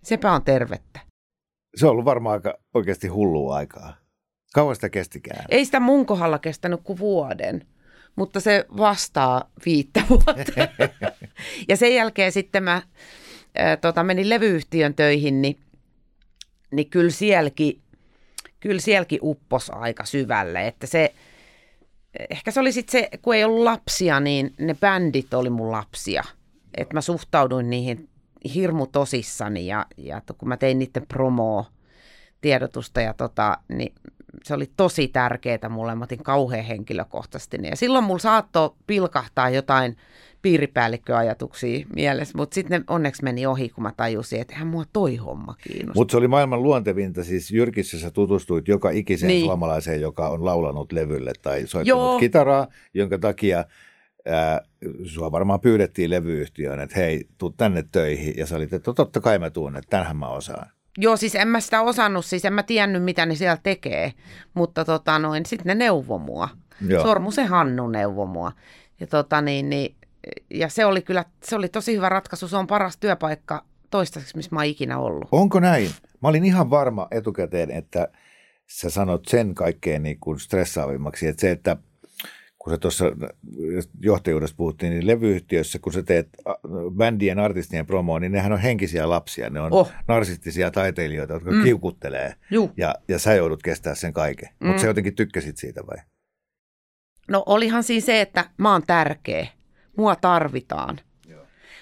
[0.03, 1.01] Sepä on tervettä.
[1.77, 3.97] Se on ollut varmaan aika oikeasti hullua aikaa.
[4.55, 5.45] Kauan sitä kestikään.
[5.49, 7.67] Ei sitä mun kohdalla kestänyt kuin vuoden,
[8.17, 10.69] mutta se vastaa viittä vuotta.
[11.69, 12.83] ja sen jälkeen sitten mä
[13.55, 15.59] ää, tota, menin levyyhtiön töihin, niin,
[16.71, 17.81] niin kyllä sielläkin,
[18.61, 20.67] kyllä sielläkin uppos aika syvälle.
[20.67, 21.15] Että se,
[22.31, 26.25] ehkä se oli sitten se, kun ei ollut lapsia, niin ne bändit oli mun lapsia.
[26.77, 28.09] Että mä suhtauduin niihin
[28.55, 31.65] hirmu tosissani ja, ja kun mä tein niiden promoa,
[32.41, 33.95] tiedotusta ja tota, niin
[34.43, 35.95] se oli tosi tärkeää mulle.
[35.95, 37.59] Mä otin kauhean henkilökohtaisesti.
[37.59, 37.69] ne.
[37.69, 39.97] Ja silloin mulla saattoi pilkahtaa jotain
[40.43, 45.17] piiripäällikköajatuksia mielessä, mutta sitten ne onneksi meni ohi, kun mä tajusin, että eihän mua toi
[45.17, 46.01] homma kiinnosta.
[46.01, 47.25] Mutta se oli maailman luontevinta.
[47.25, 49.37] Siis Jyrkissä sä tutustuit joka ikiseen Niin.
[49.39, 49.47] niin.
[49.47, 52.19] suomalaiseen, joka on laulanut levylle tai soittanut Joo.
[52.19, 53.65] kitaraa, jonka takia
[54.27, 54.61] ää,
[55.05, 58.35] sua varmaan pyydettiin levyyhtiöön, että hei, tuu tänne töihin.
[58.37, 60.67] Ja sä olit, että totta kai mä tuun, että tänhän mä osaan.
[60.99, 64.13] Joo, siis en mä sitä osannut, siis en mä tiennyt, mitä ne siellä tekee,
[64.55, 66.49] mutta tota noin, sitten ne neuvo mua.
[66.87, 67.03] Joo.
[67.03, 68.53] Sormusen Hannu neuvo mua.
[69.01, 69.95] Ja, tota niin, niin,
[70.51, 74.49] ja se oli kyllä, se oli tosi hyvä ratkaisu, se on paras työpaikka toistaiseksi, missä
[74.53, 75.29] mä oon ikinä ollut.
[75.33, 75.91] Onko näin?
[76.23, 78.09] Mä olin ihan varma etukäteen, että
[78.67, 81.77] sä sanot sen kaikkein niin kuin stressaavimmaksi, että se, että
[82.65, 83.05] kun sä tuossa
[84.01, 86.29] johtajuudessa puhuttiin, niin levyyhtiössä, kun sä teet
[86.97, 89.51] bändien, artistien promoa, niin nehän on henkisiä lapsia.
[89.51, 89.93] Ne on Oh.
[90.09, 91.63] narsistisia taiteilijoita, jotka Mm.
[91.63, 92.35] kiukuttelee.
[92.77, 94.49] Ja, ja sä joudut kestää sen kaiken.
[94.61, 94.67] Mm.
[94.67, 95.97] Mutta sä jotenkin tykkäsit siitä vai?
[97.29, 99.47] No olihan siinä se, että mä oon tärkeä.
[99.97, 101.01] Mua tarvitaan.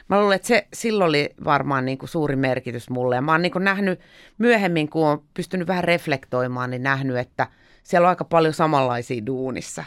[0.09, 3.15] Mä Mä luulen, että se silloin oli varmaan niin kuin suuri merkitys mulle.
[3.15, 4.01] Ja mä oon niin kuin nähnyt
[4.39, 7.47] myöhemmin, kun on pystynyt vähän reflektoimaan, niin nähnyt, että
[7.83, 9.85] siellä on aika paljon samanlaisia duunissa,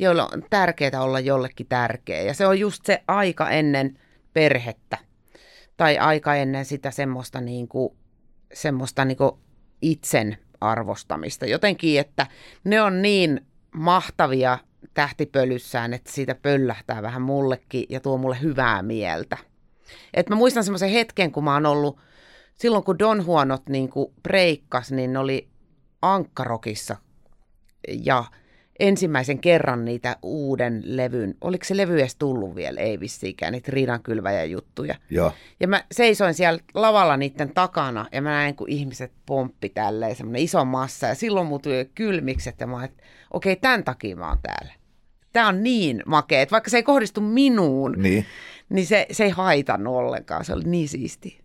[0.00, 2.22] joilla on tärkeää olla jollekin tärkeä.
[2.22, 3.98] Ja se on just se aika ennen
[4.32, 4.98] perhettä
[5.76, 7.96] tai aika ennen sitä semmoista, niin kuin,
[8.52, 9.32] semmoista niin kuin
[9.82, 11.46] itsen arvostamista.
[11.46, 12.26] Jotenkin, että
[12.64, 14.58] ne on niin mahtavia
[14.94, 19.36] tähtipölyssään, että siitä pöllähtää vähän mullekin ja tuo mulle hyvää mieltä.
[20.14, 21.98] Et mä muistan semmoisen hetken, kun mä oon ollut,
[22.56, 25.48] silloin kun Don Huonot niin kuin breikkas, niin ne oli
[26.02, 26.96] Ankkarokissa
[27.88, 28.24] ja
[28.80, 34.44] ensimmäisen kerran niitä uuden levyn, oliko se levy edes tullut vielä, ei vissiikään, niitä riidankylväjä
[34.44, 34.94] juttuja.
[35.10, 35.32] Joo.
[35.60, 40.42] Ja mä seisoin siellä lavalla niiden takana ja mä näin, kun ihmiset pomppi tälleen, semmoinen
[40.42, 41.06] iso massa.
[41.06, 44.72] Ja silloin mut tuli kylmikset ja mä että okei, tämän takia mä oon täällä.
[45.32, 48.26] Tämä on niin makea, että vaikka se ei kohdistu minuun, Niin.
[48.68, 50.44] niin se, se ei haitannut ollenkaan.
[50.44, 51.40] Se oli niin siisti.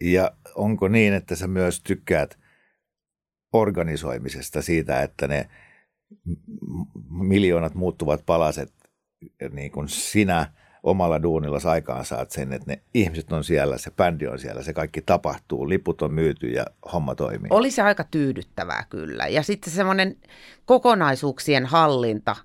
[0.00, 2.38] Ja onko niin, että sä myös tykkäät
[3.52, 5.48] organisoimisesta siitä, että ne
[7.10, 8.72] miljoonat muuttuvat palaset,
[9.52, 14.26] niin kuin sinä omalla duunilla aikaan saat sen, että ne ihmiset on siellä, se bändi
[14.26, 17.48] on siellä, se kaikki tapahtuu, liput on myyty ja homma toimii.
[17.50, 19.26] Oli se aika tyydyttävää kyllä.
[19.26, 20.16] Ja sitten semmoinen
[20.64, 22.36] kokonaisuuksien hallinta,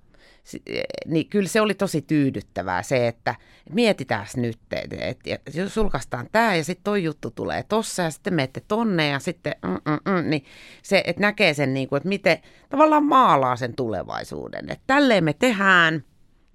[1.06, 3.36] niin kyllä se oli tosi tyydyttävää se, että
[3.74, 5.20] mietitään nyt, että et,
[5.56, 9.54] jos sulkaistaan tämä ja sitten toi juttu tulee tossa ja sitten menette tonne ja sitten,
[9.64, 10.46] mm, mm, mm, niin
[10.84, 12.38] se, että näkee sen, niin kuin, että miten
[12.70, 14.70] tavallaan maalaa sen tulevaisuuden.
[14.70, 16.04] Että tälleen me tehdään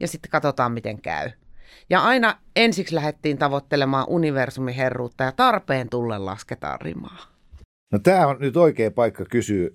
[0.00, 1.30] ja sitten katsotaan, miten käy.
[1.90, 7.18] Ja aina ensiksi lähdettiin tavoittelemaan universumin herruutta ja tarpeen tullen lasketaan rimaa.
[7.92, 9.70] No tämä on nyt oikea paikka kysyä,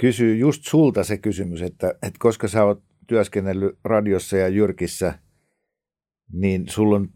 [0.00, 5.18] kysyä just sulta se kysymys, että, että koska sä oot työskennellyt radiossa ja jyrkissä,
[6.32, 7.08] niin sulla on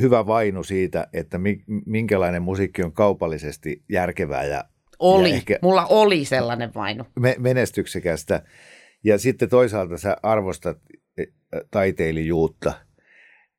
[0.00, 4.64] hyvä vainu siitä, että mi, minkälainen musiikki on kaupallisesti järkevää ja,
[4.98, 7.04] Oli, ja ehkä mulla oli sellainen vainu.
[7.20, 8.42] me, menestyksekästä.
[9.04, 10.78] Ja sitten toisaalta sä arvostat
[11.18, 11.26] eh,
[11.70, 12.72] taiteilijuutta,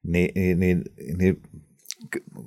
[0.04, 0.82] niin, niin, niin,
[1.18, 1.42] niin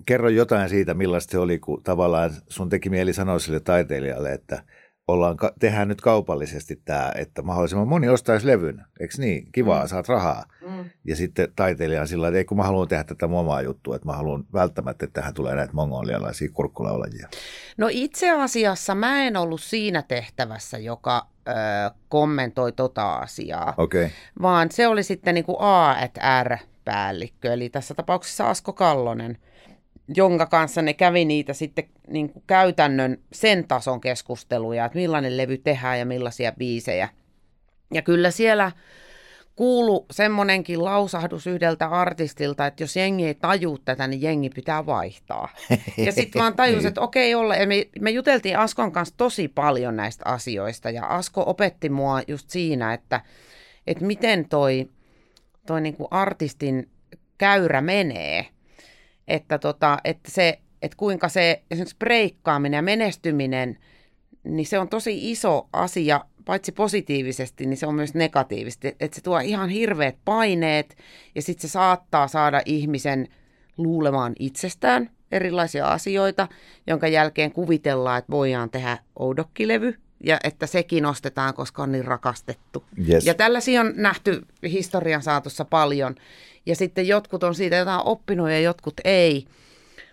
[0.07, 4.65] kerro jotain siitä, millaista se oli, kun tavallaan sun teki mieli sanoa sille taiteilijalle, että
[5.09, 8.85] ollaan, tehdään nyt kaupallisesti tämä, että mahdollisimman moni ostaisi levyn.
[9.01, 9.49] Eikö niin?
[9.53, 9.89] Kivaa, mm.
[9.89, 10.45] saat rahaa.
[10.69, 10.85] Mm.
[11.05, 14.09] Ja sitten taiteilija on sillä että ei kun mä haluan tehdä tätä omaa juttua, että
[14.09, 17.29] mä haluan välttämättä, että tähän tulee näitä mongolialaisia kurkkulaulajia.
[17.77, 21.53] No itse asiassa mä en ollut siinä tehtävässä, joka ö,
[22.09, 23.75] kommentoi tota asiaa.
[23.77, 24.09] Okay.
[24.43, 29.39] vaan se oli sitten niin kuin A&R-päällikkö, eli tässä tapauksessa Asko Kallonen,
[30.09, 35.59] jonka kanssa ne kävi niitä sitten niin kuin käytännön sen tason keskusteluja, että millainen levy
[35.59, 37.09] tehdään ja millaisia biisejä.
[37.95, 38.73] Ja kyllä siellä
[39.57, 45.49] kuulu semmonenkin lausahdus yhdeltä artistilta, että jos jengi ei taju tätä, niin jengi pitää vaihtaa.
[45.97, 47.57] Ja sitten vaan tajus, että okei olla.
[47.57, 52.51] Ja me, me juteltiin Askon kanssa tosi paljon näistä asioista ja Asko opetti mua just
[52.51, 53.21] siinä, että,
[53.87, 54.91] että miten toi,
[55.67, 56.89] toi niinku artistin
[57.39, 58.47] käyrä menee.
[59.33, 63.79] Että, tota, että, se, että kuinka se esimerkiksi breikkaaminen ja menestyminen,
[64.45, 68.97] niin se on tosi iso asia, paitsi positiivisesti, niin se on myös negatiivisesti.
[69.01, 70.97] Että se tuo ihan hirveät paineet
[71.35, 73.29] ja sitten se saattaa saada ihmisen
[73.77, 76.49] luulemaan itsestään erilaisia asioita,
[76.87, 82.85] jonka jälkeen kuvitellaan, että voidaan tehdä oudokkilevy ja että sekin ostetaan, koska on niin rakastettu.
[83.09, 83.27] Yes.
[83.27, 86.15] Ja tällaisia on nähty historian saatossa paljon.
[86.67, 89.47] Ja sitten jotkut on siitä jotain oppinut ja jotkut ei.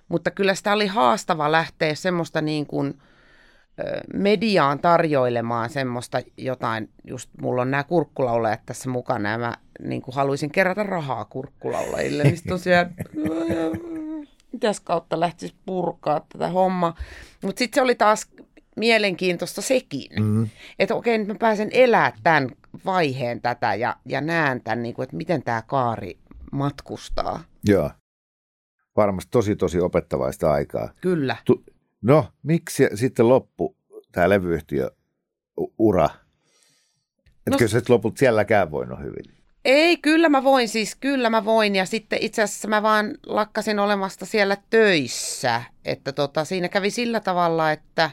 [0.09, 3.01] Mutta kyllä sitä oli haastava lähteä semmoista niin kuin
[4.13, 10.15] mediaan tarjoilemaan semmoista jotain, just mulla on nämä kurkkulaulajat tässä mukana ja mä niin kuin
[10.15, 12.89] haluaisin kerätä rahaa kurkkulaulajille, niin siellä,
[14.51, 16.95] mitäs kautta lähtisi purkaa tätä hommaa.
[17.41, 18.27] Mutta sitten se oli taas
[18.79, 20.49] mielenkiintoista sekin, mm.
[20.79, 22.49] että okei, nyt mä pääsen elää tämän
[22.85, 26.17] vaiheen tätä ja, ja näen tämän, niin kuin, että miten tämä kaari
[26.51, 27.43] matkustaa.
[27.63, 27.91] Joo.
[28.95, 30.93] Varmasti tosi, tosi opettavaista aikaa.
[31.01, 31.35] Kyllä.
[31.45, 31.63] Tu-
[32.01, 33.75] no, miksi sitten loppu
[34.11, 34.91] tämä levyyhtiö
[35.77, 36.09] ura?
[37.47, 39.39] Etkö No- se lopulta sielläkään voinut hyvin?
[39.65, 41.75] Ei, kyllä mä voin siis, kyllä mä voin.
[41.75, 45.61] Ja sitten itse asiassa mä vaan lakkasin olemasta siellä töissä.
[45.85, 48.11] Että tota, siinä kävi sillä tavalla, että,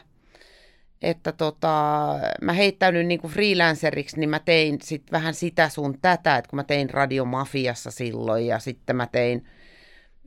[1.01, 6.37] että tota, mä heittäydyin niin kuin freelanceriksi, niin mä tein sit vähän sitä sun tätä,
[6.37, 9.45] että kun mä tein Radiomafiassa silloin ja sitten mä tein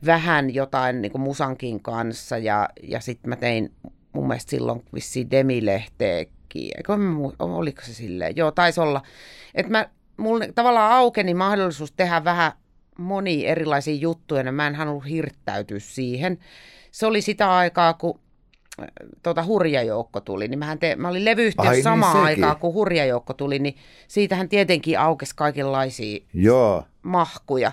[0.06, 3.74] vähän jotain niin kuin musankin kanssa ja, ja sitten mä tein
[4.12, 6.70] mun mielestä silloin vissiin Demilehteekin.
[6.76, 6.92] Eikö
[7.38, 8.36] oliko se silleen?
[8.36, 9.02] Joo, taisi olla.
[9.54, 12.52] Että mä, mulle tavallaan aukeni mahdollisuus tehdä vähän
[12.98, 16.38] moni erilaisia juttuja, ja mä en halunnut hirttäytyä siihen.
[16.90, 18.20] Se oli sitä aikaa, kun
[19.22, 22.24] tota, hurjajoukko tuli, niin mähän te, mä olin levyyhtiössä Ai niin, samaan sekin.
[22.44, 23.76] aikaan, kun hurjajoukko tuli, niin
[24.08, 26.84] siitähän tietenkin aukesi kaikenlaisia Joo.
[27.02, 27.72] mahkuja.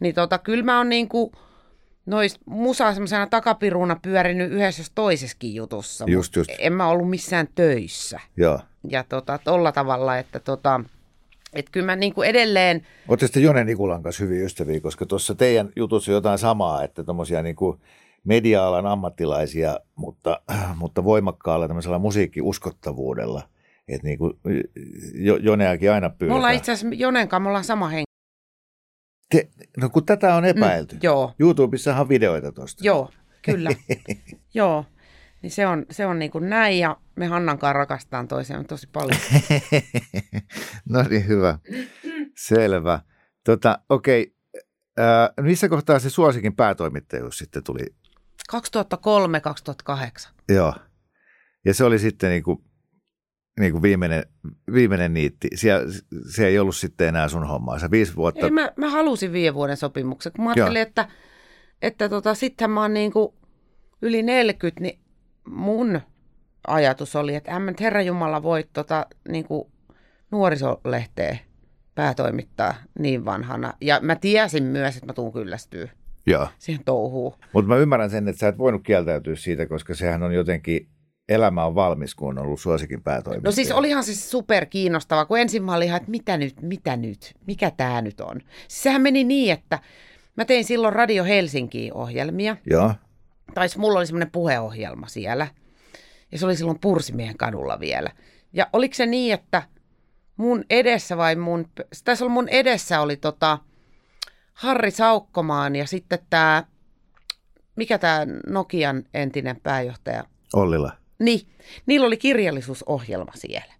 [0.00, 1.32] Niin tota, kyllä mä oon niinku
[2.06, 6.04] nois musaa semmoisena takapiruna pyörinyt yhdessä jos toisessakin jutussa.
[6.08, 6.50] Just, just.
[6.58, 8.20] En mä ollut missään töissä.
[8.36, 8.60] Joo.
[8.88, 10.80] Ja tota, tolla tavalla, että tota,
[11.52, 15.68] et kyllä mä niinku edelleen, Olette sitten Jone Nikulan kanssa hyviä ystäviä, koska tuossa teidän
[15.76, 17.78] jutussa on jotain samaa, että tuommoisia niin kuin
[18.24, 20.40] media-alan ammattilaisia, mutta,
[20.76, 23.48] mutta voimakkaalla tämmöisellä musiikkiuskottavuudella.
[23.88, 24.32] Että niin kuin
[25.14, 26.36] jo, Joneakin aina pyydetään.
[26.36, 28.04] ollaan itse asiassa Jonen kanssa, me ollaan sama henki.
[29.30, 30.94] Te, no kun tätä on epäilty.
[30.94, 31.32] Mm, joo.
[31.38, 32.84] YouTubessahan on videoita tuosta.
[32.84, 33.10] Joo,
[33.42, 33.70] kyllä.
[34.54, 34.84] joo.
[35.42, 38.88] Niin se on, se on niin kuin näin ja me Hannan kanssa rakastaan toisiaan tosi
[38.92, 39.20] paljon.
[40.90, 41.58] no niin, hyvä.
[42.36, 43.00] Selvä.
[43.44, 44.34] Tota, okei.
[44.98, 47.86] Äh, missä kohtaa se suosikin päätoimittajuus sitten tuli?
[48.52, 48.56] 2003-2008.
[50.48, 50.74] Joo.
[51.64, 52.64] Ja se oli sitten niin kuin,
[53.60, 54.24] niin kuin viimeinen,
[54.72, 55.48] viimeinen niitti.
[55.54, 55.92] Siellä,
[56.30, 57.78] se ei ollut sitten enää sun hommaa.
[57.78, 58.46] Sä viisi vuotta.
[58.46, 60.66] Ei, mä, mä halusin viiden vuoden sopimuksen, kun mä Joo.
[60.66, 61.08] ajattelin, että,
[61.82, 63.34] että tota, sittenhän mä oon niin kuin
[64.02, 65.00] yli 40, niin
[65.48, 66.00] mun
[66.66, 69.72] ajatus oli, että en mä nyt Herra Jumala voi tota, niin kuin
[70.30, 71.38] nuorisolehteä
[71.94, 73.72] päätoimittaa niin vanhana.
[73.80, 75.88] Ja mä tiesin myös, että mä tuun kyllästyä
[76.26, 76.48] Joo.
[76.58, 77.34] siihen touhuun.
[77.52, 80.88] Mutta mä ymmärrän sen, että sä et voinut kieltäytyä siitä, koska sehän on jotenkin,
[81.28, 83.48] elämä on valmis, kun on ollut suosikin päätoimittaja.
[83.48, 86.96] No siis olihan se super kiinnostava, kun ensin mä olin ihan, että mitä nyt, mitä
[86.96, 88.40] nyt, mikä tämä nyt on.
[88.68, 89.78] Siis sehän meni niin, että
[90.36, 92.56] mä tein silloin Radio Helsinkiin ohjelmia.
[92.70, 92.94] Joo.
[93.54, 95.46] tai s- mulla oli semmoinen puheohjelma siellä.
[96.32, 98.10] Ja se oli silloin Pursimiehen kadulla vielä.
[98.52, 99.62] Ja oliko se niin, että
[100.36, 101.68] mun edessä vai mun,
[102.04, 103.58] taisi olla mun edessä oli tota
[104.54, 106.64] Harri Saukkomaan ja sitten tämä,
[107.76, 110.92] mikä tämä Nokian entinen pääjohtaja, Ollila.
[111.18, 111.40] niin,
[111.86, 113.74] niillä oli kirjallisuusohjelma siellä.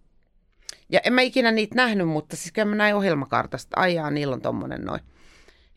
[0.89, 4.43] Ja en mä ikinä niitä nähnyt, mutta siis kyllä mä näin ohjelmakartasta, aijaa, niillä on
[4.43, 5.01] tommonen noin.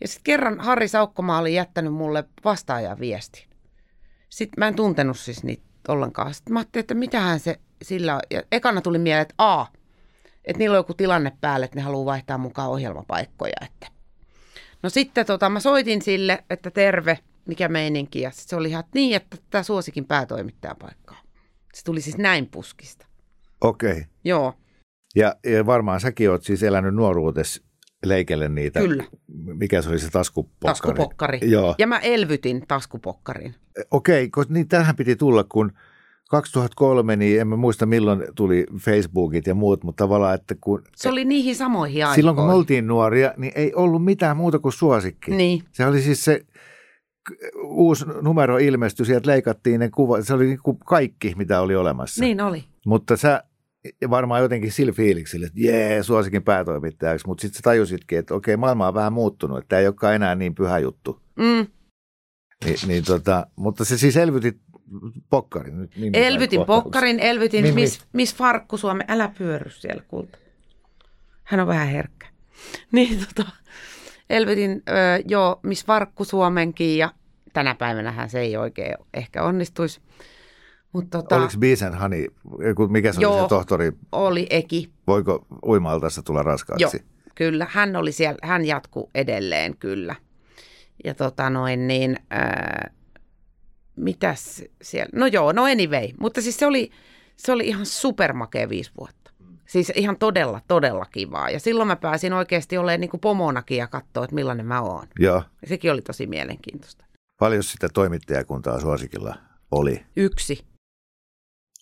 [0.01, 3.43] Ja sitten kerran Harri Saukkomaa oli jättänyt mulle vastaajan viestin.
[4.29, 6.33] Sitten mä en tuntenut siis niitä ollenkaan.
[6.33, 8.21] Sitten mä ajattelin, että mitähän se sillä on.
[8.31, 9.65] Ja ekana tuli mieleen, että A,
[10.45, 13.53] että niillä on joku tilanne päällä, että ne haluaa vaihtaa mukaan ohjelmapaikkoja.
[13.65, 13.87] Että.
[14.87, 18.21] No sitten tota, mä soitin sille, että terve, mikä meininki.
[18.21, 21.17] Ja sit se oli ihan että niin, että tämä suosikin päätoimittajan paikkaa.
[21.73, 23.05] Se tuli siis näin puskista.
[23.61, 23.91] Okei.
[23.91, 24.03] Okay.
[24.23, 24.53] Joo,
[25.15, 27.63] Ja, ja varmaan säkin oot siis elänyt nuoruutesi
[28.05, 28.79] leikelle niitä.
[28.79, 29.03] Kyllä.
[29.53, 30.71] Mikä se oli se taskupokkari?
[30.71, 31.39] taskupokkari.
[31.41, 31.75] Joo.
[31.77, 33.55] Ja mä elvytin taskupokkarin.
[33.91, 35.71] Okei, okay, niin tähän piti tulla, kun
[36.29, 41.09] 2003, niin en mä muista milloin tuli Facebookit ja muut, mutta tavallaan, että kun Se
[41.09, 42.15] oli niihin samoihin aikoihin.
[42.15, 45.31] silloin kun me oltiin nuoria, niin ei ollut mitään muuta kuin suosikki.
[45.31, 45.63] Niin.
[45.71, 46.41] Se oli siis se
[47.63, 52.23] uusi numero ilmestyi, sieltä leikattiin ne kuvat, se oli niin kuin kaikki, mitä oli olemassa.
[52.23, 52.63] Niin oli.
[52.85, 53.43] Mutta sä
[54.09, 58.87] varmaan jotenkin sillä fiiliksillä, että jee, suosikin päätoimittajaksi, mutta sitten sä tajusitkin, että okei, maailma
[58.87, 61.21] on vähän muuttunut, että tämä ei olekaan enää niin pyhä juttu.
[61.35, 61.67] Mm.
[62.65, 64.57] Ni, niin tota, mutta se siis elvytit
[65.29, 65.81] pokkarin.
[65.81, 67.75] Nyt Elvytin pokkarin, elvytin.
[67.75, 69.03] Miss, miss Farkku Suomi.
[69.07, 70.37] Älä pyörry siellä, kulta.
[71.43, 72.27] Hän on vähän herkkä.
[72.91, 73.49] Niin tota,
[74.29, 74.93] elvytin ö,
[75.27, 77.13] joo Miss Farkku Suomenkin ja
[77.53, 80.01] tänä päivänä se ei oikein ehkä onnistuisi.
[80.93, 81.53] Mutta tota, Oliko
[82.01, 82.25] Honey,
[82.67, 83.41] joku- mikä se oli Joo.
[83.43, 84.91] se tohtori, oli Eki.
[85.07, 86.83] voiko uimaltassa tulla raskaaksi?
[86.97, 87.67] Joo, kyllä.
[87.69, 90.15] Hän oli siellä, hän jatkuu edelleen kyllä.
[91.03, 92.17] Ja tota noin niin,
[93.97, 96.07] mitäs siellä, no joo, no anyway.
[96.19, 96.91] Mutta siis se oli,
[97.35, 99.31] se oli ihan supermakea viisi vuotta.
[99.65, 101.49] Siis ihan todella, todella kivaa.
[101.49, 105.07] Ja silloin mä pääsin oikeasti olemaan niin kuin pomonakin ja katsoa, että millainen mä oon.
[105.19, 105.43] Joo.
[105.61, 107.05] Ja sekin oli tosi mielenkiintoista.
[107.39, 109.35] Paljon sitä toimittajakuntaa suosikilla
[109.71, 110.05] oli.
[110.15, 110.65] Yksi,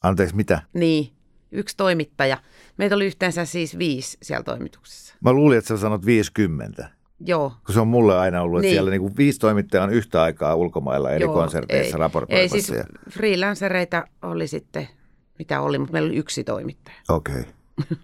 [0.04, 0.62] Anteeksi, mitä?
[0.73, 1.12] niin,
[1.51, 2.38] yksi toimittaja.
[2.78, 5.15] Meitä oli yhteensä siis viisi siellä toimituksessa.
[5.23, 6.89] Mä luulin, että sä sanot 50.
[7.19, 8.73] Joo, Kun se on mulle aina ollut, että Niin.
[8.73, 11.99] siellä niinku viisi toimittajaa on yhtä aikaa ulkomailla eri Joo, konserteissa ei.
[11.99, 12.56] raportoimassa.
[12.56, 14.88] Ei siis ja- freelancereita oli sitten,
[15.39, 16.95] mitä oli, mutta meillä oli yksi toimittaja.
[17.10, 17.36] Okei,
[17.82, 17.97] okay.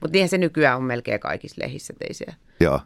[0.00, 2.34] Mutta niinhän se nykyään on melkein kaikissa lehissä, että ei siellä.
[2.60, 2.80] joo.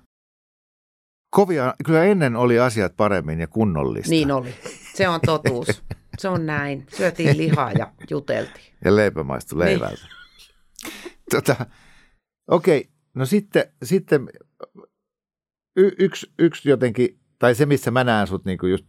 [1.35, 4.11] Kovia, kyllä ennen oli asiat paremmin ja kunnollista.
[4.11, 4.55] Niin oli.
[4.95, 5.83] Se on totuus.
[6.19, 6.87] Se on näin.
[6.97, 8.65] Syötiin lihaa ja juteltiin.
[8.85, 10.07] Ja leipä maistui leivältä.
[11.31, 11.67] tota,
[12.51, 14.29] Okei, no sitten, sitten
[15.77, 18.85] y- yksi, yksi jotenkin, tai se missä mä näen sut niinku just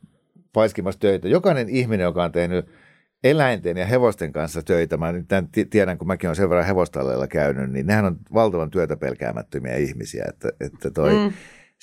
[0.53, 1.27] paiskimassa töitä.
[1.27, 2.65] Jokainen ihminen, joka on tehnyt
[3.23, 6.67] eläinten ja hevosten kanssa töitä, mä nyt tämän ti- tiedän, kun mäkin olen sen verran
[6.67, 11.33] hevostalleilla käynyt, niin nehän on valtavan työtä pelkäämättömiä ihmisiä, että, että toi, mm.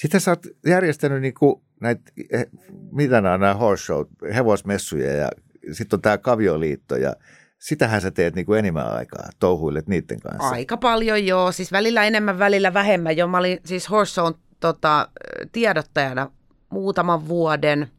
[0.01, 2.47] Sitten sä oot järjestänyt niinku näitä, eh,
[2.93, 5.29] mitä nämä on nämä horse show, hevosmessuja ja
[5.73, 7.13] sitten on tämä kavioliitto ja
[7.59, 10.49] sitähän sä teet niinku enimmän aikaa, touhuilet niiden kanssa.
[10.49, 13.17] Aika paljon joo, siis välillä enemmän, välillä vähemmän.
[13.17, 15.09] Jo, mä olin siis Horse Shown tota,
[15.53, 16.31] tiedottajana
[16.71, 17.91] muutaman vuoden.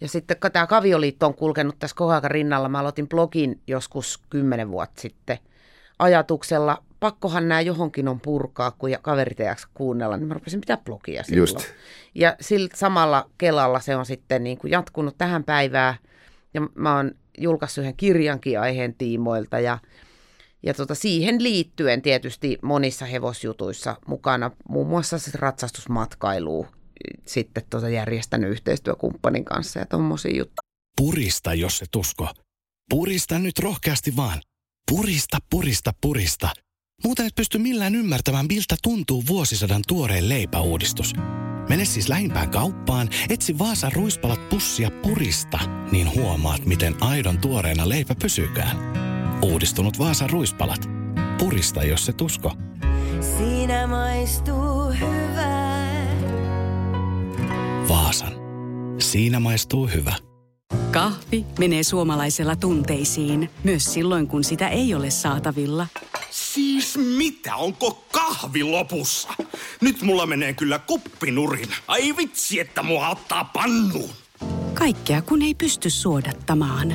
[0.00, 2.68] Ja sitten tämä Kavioliitto on kulkenut tässä koko ajan rinnalla.
[2.68, 5.38] Mä aloitin blogin joskus kymmenen vuotta sitten
[5.98, 10.60] ajatuksella, pakkohan nämä johonkin on purkaa, kun ja kaverit ei jaksa kuunnella, niin mä rupesin
[10.60, 11.38] pitää blogia silloin.
[11.38, 11.72] Just.
[12.14, 15.94] Ja sillä samalla kelalla se on sitten niin kuin jatkunut tähän päivään.
[16.54, 19.78] Ja mä oon julkaissut yhden kirjankin aiheen tiimoilta ja,
[20.66, 26.66] ja tota, siihen liittyen tietysti monissa hevosjutuissa mukana, muun muassa ratsastusmatkailu
[27.24, 30.68] sitten tota järjestänyt yhteistyökumppanin kanssa ja tommosia juttuja.
[30.96, 32.28] Purista, jos se tusko.
[32.90, 34.40] Purista nyt rohkeasti vaan.
[34.90, 36.48] Purista, purista, purista.
[37.04, 41.12] Muuten et pysty millään ymmärtämään, miltä tuntuu vuosisadan tuoreen leipäuudistus.
[41.68, 45.58] Mene siis lähimpään kauppaan, etsi Vaasan ruispalat pussia purista,
[45.92, 49.05] niin huomaat, miten aidon tuoreena leipä pysykään.
[49.52, 50.88] Uudistunut Vaasan ruispalat.
[51.38, 52.52] Purista, jos se tusko.
[53.38, 56.06] Siinä maistuu hyvää.
[57.88, 58.32] Vaasan.
[58.98, 60.12] Siinä maistuu hyvä.
[60.90, 65.86] Kahvi menee suomalaisella tunteisiin, myös silloin kun sitä ei ole saatavilla.
[66.30, 69.28] Siis mitä, onko kahvi lopussa?
[69.80, 71.68] Nyt mulla menee kyllä kuppinurin.
[71.88, 74.10] Ai vitsi, että mua ottaa pannuun.
[74.74, 76.94] Kaikkea kun ei pysty suodattamaan.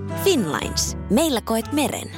[0.23, 0.97] Finlines.
[1.09, 2.11] Meillä koet meren.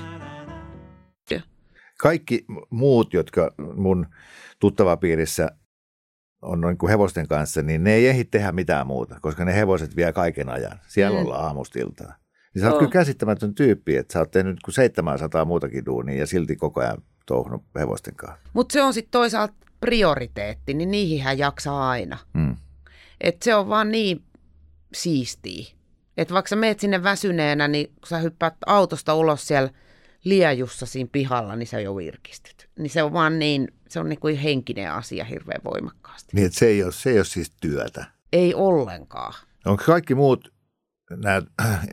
[1.99, 4.05] Kaikki muut, jotka mun
[4.59, 5.49] tuttavapiirissä
[6.41, 9.95] on noin kuin hevosten kanssa, niin ne ei ehdi tehdä mitään muuta, koska ne hevoset
[9.95, 10.79] vie kaiken ajan.
[10.87, 11.25] Siellä mm.
[11.25, 12.15] ollaan aamustiltaan.
[12.53, 12.79] Niin sä oot Joo.
[12.79, 16.97] kyllä käsittämätön tyyppi, että sä oot tehnyt kuin 700 muutakin duunia ja silti koko ajan
[17.25, 18.49] touhunut hevosten kanssa.
[18.53, 22.17] Mutta se on sitten toisaalta prioriteetti, niin niihin jaksaa aina.
[22.33, 22.55] Mm.
[23.21, 24.23] Et se on vaan niin
[24.93, 25.65] siistiä.
[26.17, 29.69] Että vaikka sä meet sinne väsyneenä, niin kun sä hyppäät autosta ulos siellä
[30.23, 32.69] liejussa siinä pihalla, niin sä jo virkistyt.
[32.79, 36.29] Niin se on vaan niin, se on niin kuin henkinen asia hirveän voimakkaasti.
[36.33, 38.05] Niin että se ei, ole, se ei ole siis työtä.
[38.33, 39.33] Ei ollenkaan.
[39.65, 40.53] Onko kaikki muut
[41.09, 41.41] nämä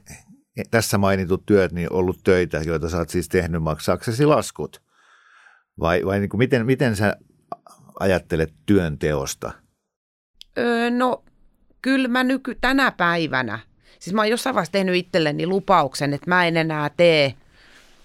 [0.71, 4.83] tässä mainitut työt niin ollut töitä, joita sä oot siis tehnyt maksaaksesi laskut?
[5.81, 7.17] Vai, vai niin kuin miten, miten sä
[8.01, 9.53] ajattelet työnteosta?
[10.59, 11.25] Öö, no,
[11.83, 13.59] kyllä mä nyky tänä päivänä,
[14.01, 17.35] siis mä oon jossain vaiheessa tehnyt itselleni lupauksen, että mä en enää tee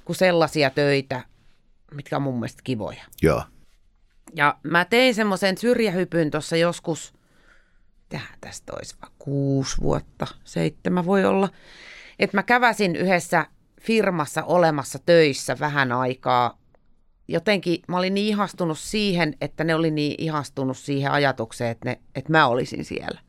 [0.05, 1.21] kuin sellaisia töitä,
[1.93, 3.03] mitkä on mun mielestä kivoja.
[3.21, 3.43] Joo.
[4.35, 7.13] Ja mä tein semmoisen syrjähypyn tuossa joskus,
[8.09, 11.49] tähän tästä olisi vaan kuusi vuotta, seitsemän voi olla,
[12.19, 13.47] että mä käväsin yhdessä
[13.81, 16.57] firmassa olemassa töissä vähän aikaa.
[17.27, 21.99] Jotenkin mä olin niin ihastunut siihen, että ne oli niin ihastunut siihen ajatukseen, että, ne,
[22.15, 23.19] että mä olisin siellä.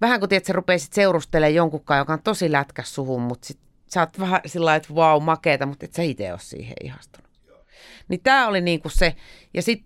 [0.00, 4.00] Vähän kun tiedät, sä rupeisit seurustelemaan jonkunkaan, joka on tosi lätkäs suhun, mutta sit sä
[4.00, 7.30] oot vähän sillä että vau, makeeta, mutta et sä itse ole siihen ihastunut.
[8.08, 9.16] Niin tää oli niinku se,
[9.54, 9.84] ja sit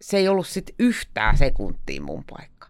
[0.00, 2.68] se ei ollut sit yhtään sekuntia mun paikka.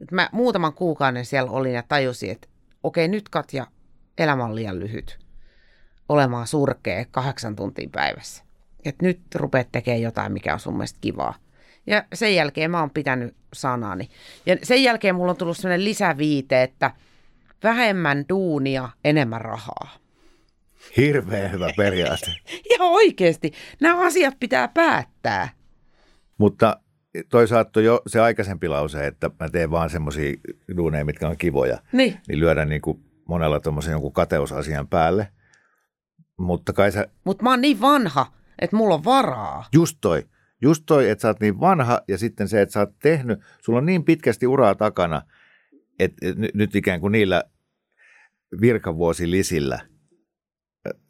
[0.00, 2.48] Et mä muutaman kuukauden siellä olin ja tajusin, että
[2.82, 3.66] okei, nyt Katja,
[4.18, 5.18] elämä on liian lyhyt
[6.08, 8.44] olemaan surkea kahdeksan tuntia päivässä.
[8.84, 11.34] Et nyt rupeat tekemään jotain, mikä on sun mielestä kivaa.
[11.86, 14.08] Ja sen jälkeen mä oon pitänyt sanani.
[14.46, 16.90] Ja sen jälkeen mulla on tullut sellainen lisäviite, että
[17.62, 19.90] vähemmän duunia, enemmän rahaa.
[20.96, 22.26] Hirveän hyvä periaate.
[22.78, 25.48] Ja oikeasti, nämä asiat pitää päättää.
[26.38, 26.80] Mutta
[27.28, 30.32] toisaalta jo se aikaisempi lause, että mä teen vaan semmoisia
[30.76, 32.20] duuneja, mitkä on kivoja, Niin.
[32.28, 35.28] niin lyödä niin kuin monella tuommoisen jonkun kateusasian päälle.
[36.36, 38.26] Mutta kai sä, Mutta mä oon niin vanha,
[38.58, 39.64] että mulla on varaa.
[39.72, 40.22] just toi,
[40.64, 43.78] just toi, että sä oot niin vanha ja sitten se, että sä oot tehnyt, sulla
[43.78, 45.22] on niin pitkästi uraa takana,
[45.98, 47.44] että et nyt, ikään kuin niillä
[48.60, 49.78] virkavuosilisillä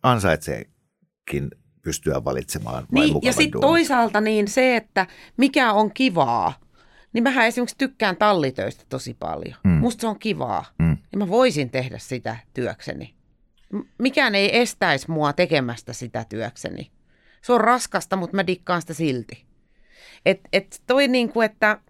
[0.03, 1.51] ansaitseekin
[1.83, 6.53] pystyä valitsemaan Niin, ja sitten toisaalta niin se, että mikä on kivaa,
[7.13, 9.55] niin mähän esimerkiksi tykkään tallitöistä tosi paljon.
[9.65, 9.71] Mm.
[9.71, 10.65] Musta se on kivaa.
[10.79, 10.97] Mm.
[11.13, 13.15] Ja mä voisin tehdä sitä työkseni.
[13.99, 16.91] Mikään ei estäisi mua tekemästä sitä työkseni.
[17.45, 19.45] Se on raskasta, mutta mä dikkaan sitä silti.
[20.27, 21.81] Et, et toi niin kuin, että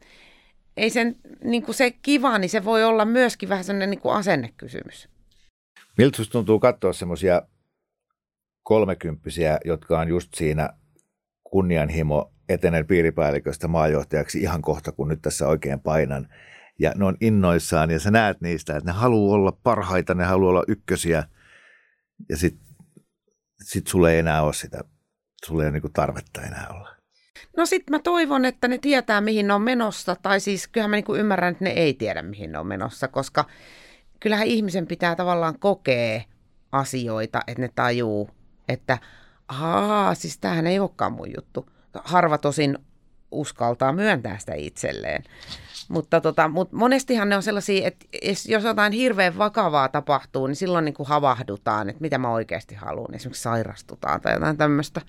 [0.76, 4.14] ei sen, niin kuin se kiva, niin se voi olla myöskin vähän sellainen niin kuin
[4.14, 5.08] asennekysymys.
[5.98, 7.42] Miltä tuntuu katsoa semmoisia
[8.62, 10.70] kolmekymppisiä, jotka on just siinä
[11.44, 16.28] kunnianhimo etenen piiripäälliköstä maajohtajaksi ihan kohta, kun nyt tässä oikein painan.
[16.78, 20.50] Ja ne on innoissaan ja sä näet niistä, että ne haluaa olla parhaita, ne haluaa
[20.50, 21.24] olla ykkösiä.
[22.28, 22.58] Ja sit,
[23.62, 24.84] sit sulle ei enää ole sitä,
[25.46, 26.94] sulle ei niinku tarvetta enää olla.
[27.56, 30.96] No sit mä toivon, että ne tietää, mihin ne on menossa, tai siis kyllähän mä
[30.96, 33.44] niinku ymmärrän, että ne ei tiedä, mihin ne on menossa, koska
[34.20, 36.22] kyllähän ihmisen pitää tavallaan kokea
[36.72, 38.30] asioita, että ne tajuu,
[38.68, 38.98] että
[39.48, 41.68] ahaa, siis tämähän ei olekaan mun juttu.
[42.04, 42.78] Harva tosin
[43.30, 45.24] uskaltaa myöntää sitä itselleen.
[45.88, 48.06] Mutta tota, mut monestihan ne on sellaisia, että
[48.48, 53.14] jos jotain hirveän vakavaa tapahtuu, niin silloin niin kuin havahdutaan, että mitä mä oikeasti haluan.
[53.14, 55.00] Esimerkiksi sairastutaan tai jotain tämmöistä.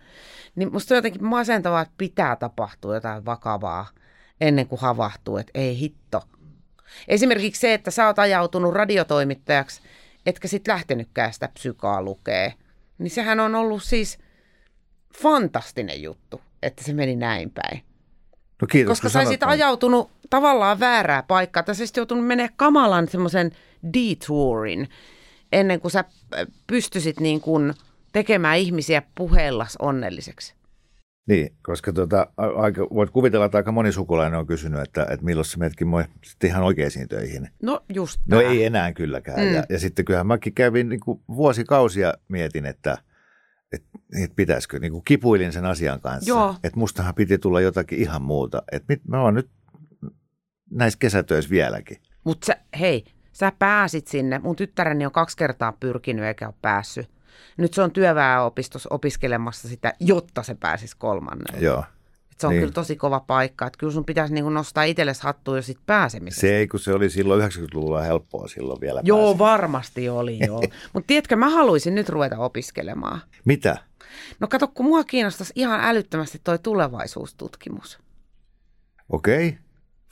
[0.56, 3.88] Niin musta on jotenkin masentavaa, että pitää tapahtua jotain vakavaa
[4.42, 6.24] ennen kuin havahtuu, että ei hitto.
[7.08, 9.82] Esimerkiksi se, että sä oot ajautunut radiotoimittajaksi,
[10.26, 12.54] etkä sit lähtenytkään sitä psykaa lukee,
[12.98, 14.20] niin sehän on ollut siis
[15.18, 17.84] fantastinen juttu, että se meni näin päin.
[18.62, 23.08] No kiitos, Koska sä olisit ajautunut tavallaan väärää paikkaa, tai sä olisit joutunut menee kamalan
[23.08, 23.52] semmoisen
[23.94, 24.90] detourin,
[25.52, 27.74] ennen kuin sä äh, pystyisit niin kuin
[28.14, 30.56] tekemään ihmisiä puheellas onnelliseksi.
[31.28, 35.26] Niin, koska tota, a- aika, voit kuvitella, että aika moni sukulainen on kysynyt, että, että
[35.26, 37.50] milloin se menetkin moi sitten ihan oikeisiin töihin.
[37.64, 38.50] No just No tää.
[38.50, 39.40] ei enää kylläkään.
[39.40, 39.54] Mm.
[39.54, 42.98] Ja, ja sitten kyllähän mäkin kävin niin kuin vuosikausia mietin, että,
[43.72, 43.88] että,
[44.24, 46.30] että pitäisikö, niin kuin kipuilin sen asian kanssa.
[46.30, 46.56] Joo.
[46.64, 48.64] Että mustahan piti tulla jotakin ihan muuta.
[48.72, 49.50] Että mit, mä oon nyt
[50.72, 51.98] näissä kesätöissä vieläkin.
[52.24, 54.40] Mutta hei, sä pääsit sinne.
[54.40, 57.10] Mun tyttäreni on kaksi kertaa pyrkinyt eikä ole päässyt.
[57.58, 61.62] Nyt se on työväenopistossa opiskelemassa sitä, jotta se pääsisi kolmannen.
[61.64, 61.84] Joo.
[62.32, 62.62] Et se on Niin.
[62.62, 63.68] kyllä tosi kova paikka.
[63.68, 66.42] Että kyllä sun pitäisi niinku nostaa itsellesi hattua jo sit pääsemisestä.
[66.42, 69.40] Se ei, kun se oli silloin 90-luvulla helppoa silloin vielä Joo, päästä.
[69.40, 70.62] varmasti oli joo.
[70.94, 73.22] Mutta tiedätkö, mä haluaisin nyt ruveta opiskelemaan.
[73.46, 73.78] Mitä?
[74.40, 78.00] No kato, kun mua kiinnostaisi ihan älyttömästi toi tulevaisuustutkimus.
[79.10, 79.48] Okei.
[79.48, 79.60] Okay.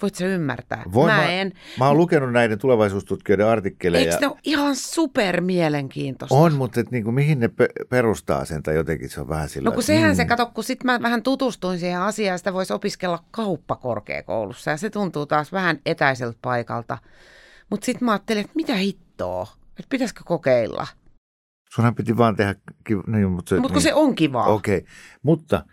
[0.04, 0.84] Voit sä ymmärtää?
[0.94, 1.52] Voin mä mä- en.
[1.80, 4.06] Mä oon lukenut näiden tulevaisuustutkijoiden artikkeleja.
[4.06, 6.36] Eikö ne ole ihan super mielenkiintoista?
[6.36, 9.70] On, mutta et niinku, mihin ne pe- perustaa sen tai jotenkin se on vähän sillä
[9.70, 13.24] No kun sehän se, kato, kun sitten mä vähän tutustuin siihen asiaan, sitä voisi opiskella
[13.32, 16.98] kauppakorkeakoulussa ja se tuntuu taas vähän etäiseltä paikalta.
[17.70, 20.88] Mutta sitten mä ajattelin, että mitä hittoa, että pitäisikö kokeilla.
[21.76, 22.56] Sunhan piti vaan tehdä...
[22.90, 24.48] kiv- Niin, mutta se, Mutta kun se on kivaa.
[24.48, 24.90] Okei, okay.
[25.24, 25.66] mutta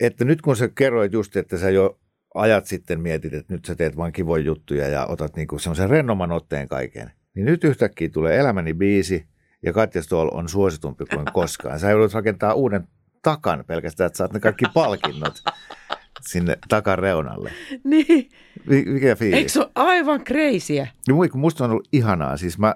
[0.00, 1.98] että nyt kun sä kerroit just, että sä jo
[2.40, 6.32] ajat sitten mietit, että nyt sä teet vain kivoja juttuja ja otat niinku semmoisen rennoman
[6.32, 9.26] otteen kaiken, niin nyt yhtäkkiä tulee Elämäni biisi
[9.62, 11.80] ja Katja Stoll on suositumpi kuin koskaan.
[11.80, 12.88] Sä joudut rakentaa uuden
[13.22, 15.42] takan pelkästään, että saat ne kaikki palkinnot
[16.20, 17.50] sinne takan reunalle.
[17.84, 18.28] Niin,
[18.66, 19.36] Mi- Mikä fiilis?
[19.38, 20.86] eikö se ole aivan kreisiä?
[21.32, 22.36] Kun musta on ollut ihanaa.
[22.36, 22.74] Siis mä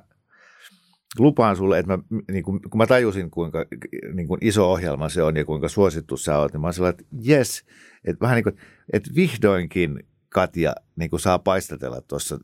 [1.18, 2.02] lupaan sulle, että mä,
[2.32, 3.64] niin kun, kun mä tajusin, kuinka
[4.12, 7.16] niin kun iso ohjelma se on ja kuinka suosittu sä oot, niin mä sellainen, että
[7.30, 7.64] jes,
[8.04, 8.56] että vähän niin kuin,
[8.92, 12.38] että vihdoinkin Katja niin kuin saa paistatella tuossa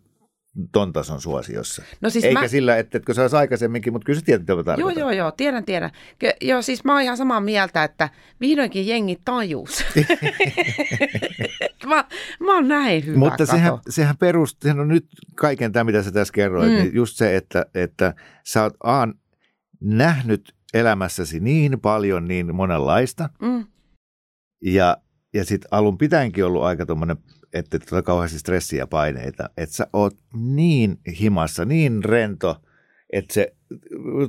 [0.73, 1.83] ton tason suosiossa.
[2.01, 4.75] No siis Eikä mä- sillä, että etkö sä olisi aikaisemmin, mutta kyllä tiedät, mitä mä
[4.79, 5.91] Joo, joo, joo, tiedän, tiedän.
[6.19, 8.09] Ky- joo, siis mä oon ihan samaa mieltä, että
[8.41, 9.85] vihdoinkin jengi tajus.
[11.87, 12.05] mä,
[12.41, 13.53] mä oon näin hyvä, Mutta kato.
[13.53, 16.75] sehän, sehän perustuu, sehän on nyt kaiken tämä, mitä sä tässä kerroit, Mm.
[16.77, 18.15] niin just se, että, että
[18.47, 19.15] sä oot Aan
[19.81, 23.67] nähnyt elämässäsi niin paljon niin monenlaista, Mm.
[24.65, 24.97] ja,
[25.35, 27.17] ja sitten alun pitäenkin ollut aika tuommoinen,
[27.53, 32.57] että et ole kauheasti stressiä ja paineita, että sä oot niin himassa, niin rento,
[33.13, 33.55] että se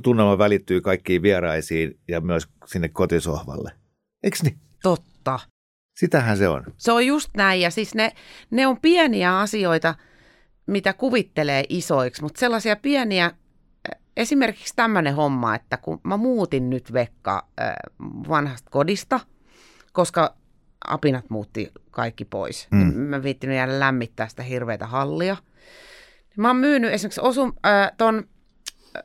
[0.02, 3.72] tunnelma välittyy kaikkiin vieraisiin ja myös sinne kotisohvalle.
[4.22, 4.58] Eikö niin?
[4.82, 5.38] Totta.
[5.96, 6.64] Sitähän se on.
[6.76, 8.12] Se on just näin, ja siis ne,
[8.50, 9.94] ne on pieniä asioita,
[10.66, 13.30] mitä kuvittelee isoiksi, mutta sellaisia pieniä,
[14.16, 17.74] esimerkiksi tämmöinen homma, että kun mä muutin nyt Vekka äh,
[18.28, 19.20] vanhasta kodista,
[19.92, 20.39] koska
[20.86, 22.68] apinat muutti kaikki pois.
[22.70, 22.94] Mm.
[22.94, 25.36] Mä en viittinyt jäädä lämmittää sitä hirveätä hallia.
[26.36, 28.28] Mä oon myynyt esimerkiksi osun, äh, ton,
[28.96, 29.02] äh,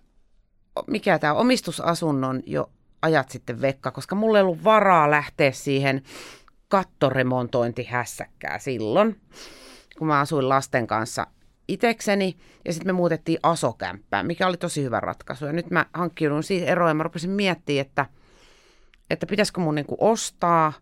[0.88, 2.72] mikä tämä omistusasunnon jo
[3.02, 6.02] ajat sitten Vekka, koska mulla ei ollut varaa lähteä siihen
[6.68, 9.22] kattoremontointihässäkkää silloin,
[9.98, 11.28] kun mä asuin lasten kanssa
[11.68, 12.38] itekseni.
[12.66, 15.46] Ja sitten me muutettiin asokämppään, mikä oli tosi hyvä ratkaisu.
[15.46, 18.06] Ja nyt mä hankkiudun siitä eroon ja mä rupesin miettimään, että,
[19.10, 20.74] että pitäisikö mun niinku ostaa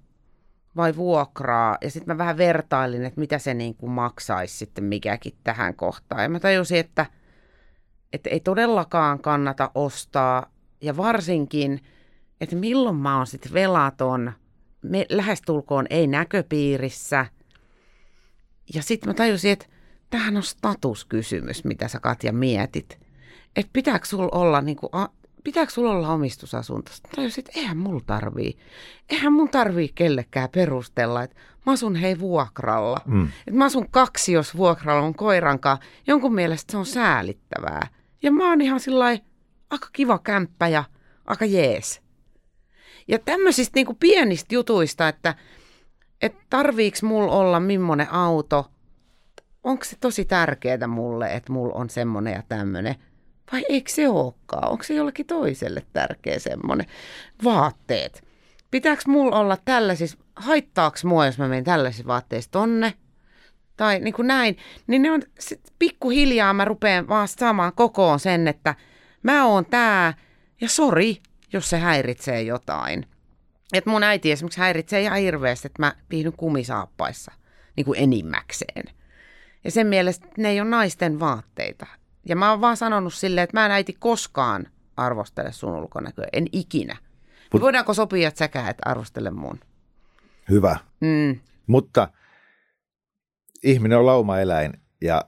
[0.75, 1.77] vai vuokraa.
[1.81, 6.23] Ja sitten mä vähän vertailin, että mitä se niinku maksaisi sitten mikäkin tähän kohtaan.
[6.23, 7.05] Ja mä tajusin, että,
[8.13, 10.51] että ei todellakaan kannata ostaa.
[10.81, 11.79] Ja varsinkin,
[12.41, 14.33] että milloin mä oon sitten velaton
[14.83, 17.25] me, lähestulkoon ei näköpiirissä.
[18.73, 19.65] Ja sitten mä tajusin, että
[20.09, 22.99] tämähän on statuskysymys, mitä sä Katja mietit.
[23.55, 24.89] Että pitääkö sulla olla, niin kuin,
[25.43, 26.91] pitääkö sulla olla omistusasunto?
[26.93, 28.57] Sitten tajusin, että eihän mulla tarvii.
[29.09, 31.35] Eihän mun tarvii kellekään perustella, että
[31.65, 32.97] mä asun hei vuokralla.
[33.05, 33.23] Mm.
[33.23, 35.77] Että mä asun kaksi, jos vuokralla on koirankaan.
[36.07, 37.87] Jonkun mielestä se on säälittävää.
[38.23, 39.05] Ja mä oon ihan sillä
[39.69, 40.83] aika kiva kämppä ja
[41.25, 42.01] aika jees.
[43.07, 45.35] Ja tämmöisistä niin kuin pienistä jutuista, että,
[46.21, 48.71] että tarviiks mulla olla millainen auto,
[49.63, 52.95] onko se tosi tärkeää mulle, että mulla on semmoinen ja tämmöinen,
[53.51, 54.71] vai eikö se olekaan?
[54.71, 56.87] Onko se jollekin toiselle tärkeä semmoinen?
[57.43, 58.23] Vaatteet.
[58.71, 62.93] Pitääkö mulla olla tällaisissa, haittaako mua, jos mä menen tällaisissa vaatteissa tonne?
[63.77, 64.57] Tai niin kuin näin.
[64.87, 65.21] Niin ne on,
[65.79, 68.75] pikkuhiljaa mä rupean vaan saamaan kokoon sen, että
[69.23, 70.13] mä oon tää,
[70.61, 71.21] ja sori,
[71.53, 73.05] jos se häiritsee jotain.
[73.73, 77.31] Et mun äiti esimerkiksi häiritsee ihan hirveästi, että mä pihdyn kumisaappaissa
[77.75, 78.83] niin kuin enimmäkseen.
[79.63, 81.85] Ja sen mielestä ne ei ole naisten vaatteita.
[82.25, 84.67] Ja mä oon vaan sanonut silleen, että mä en äiti koskaan
[84.97, 86.27] arvostele sun ulkonäköä.
[86.33, 86.97] En ikinä.
[87.53, 89.59] Mut, voidaanko sopia, että säkään et arvostele mun?
[90.49, 90.77] Hyvä.
[90.99, 91.39] Mm.
[91.67, 92.07] Mutta
[93.63, 95.25] ihminen on laumaeläin ja,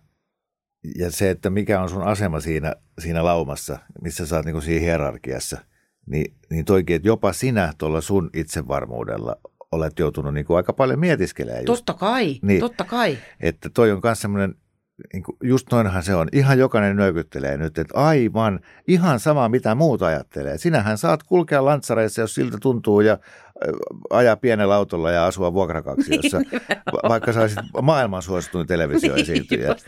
[0.97, 4.81] ja se, että mikä on sun asema siinä, siinä laumassa, missä sä oot niin siinä
[4.81, 5.57] hierarkiassa–
[6.05, 9.35] niin, niin toikin, että jopa sinä tuolla sun itsevarmuudella
[9.71, 11.65] olet joutunut niin kuin aika paljon mietiskelemään.
[11.67, 11.85] Just.
[11.85, 13.17] Totta kai, niin, totta kai.
[13.39, 14.55] Että toi on myös semmoinen,
[15.13, 16.27] niin kuin, just noinhan se on.
[16.31, 20.57] Ihan jokainen nyökyttelee nyt, että aivan, ihan sama mitä muut ajattelee.
[20.57, 23.17] Sinähän saat kulkea lantsareissa, jos siltä tuntuu ja
[24.09, 26.61] ajaa pienellä autolla ja asua vuokrakaksiossa, niin,
[27.09, 29.75] vaikka saisit maailman suosituin televisioesiintyjä.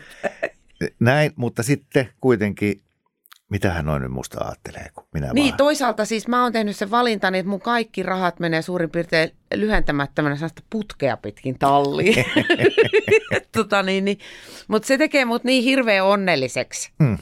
[0.80, 2.80] Niin, Näin, mutta sitten kuitenkin
[3.50, 5.56] mitä hän noin nyt musta ajattelee, kun minä Niin, vaan...
[5.56, 10.36] toisaalta siis mä oon tehnyt sen valintani, että mun kaikki rahat menee suurin piirtein lyhentämättömänä
[10.36, 12.24] sellaista putkea pitkin talliin.
[13.56, 14.18] tota niin, niin.
[14.68, 16.90] Mutta se tekee mut niin hirveän onnelliseksi.
[17.02, 17.18] Hmm.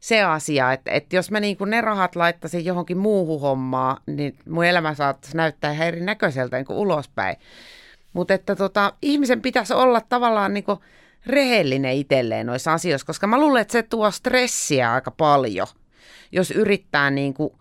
[0.00, 4.64] Se asia, että, että jos mä niin ne rahat laittaisin johonkin muuhun hommaan, niin mun
[4.64, 7.36] elämä saattaisi näyttää ihan erinäköiseltä niin ulospäin.
[8.12, 10.78] Mutta että tota, ihmisen pitäisi olla tavallaan niin kuin
[11.26, 15.66] rehellinen itselleen noissa asioissa, koska mä luulen, että se tuo stressiä aika paljon,
[16.32, 17.52] jos yrittää niin kuin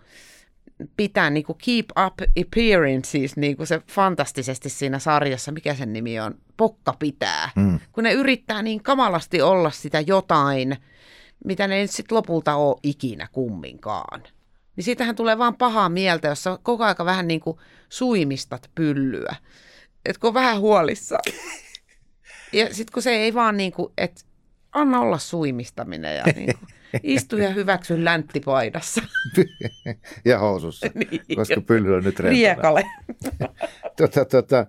[0.98, 6.20] pitää niin kuin keep up appearances, niin kuin se fantastisesti siinä sarjassa, mikä sen nimi
[6.20, 7.50] on, Pokka pitää.
[7.56, 7.80] Mm.
[7.92, 10.78] Kun ne yrittää niin kamalasti olla sitä jotain,
[11.46, 14.24] mitä ne ei sitten lopulta ole ikinä kumminkaan.
[14.76, 17.58] Niin siitähän tulee vaan pahaa mieltä, jos sä koko aika vähän niin kuin
[17.90, 19.36] suimistat pyllyä.
[20.20, 21.18] Kun on vähän huolissa.
[22.54, 24.22] Ja sitten kun se ei vaan niin kuin, että
[24.72, 26.70] anna olla suimistaminen ja niin kuin,
[27.04, 29.02] istu ja hyväksy länttipaidassa.
[30.26, 32.30] ja housussa, niin, koska pylly on nyt rentona.
[32.30, 32.84] Riekale.
[33.98, 34.66] tota, tota,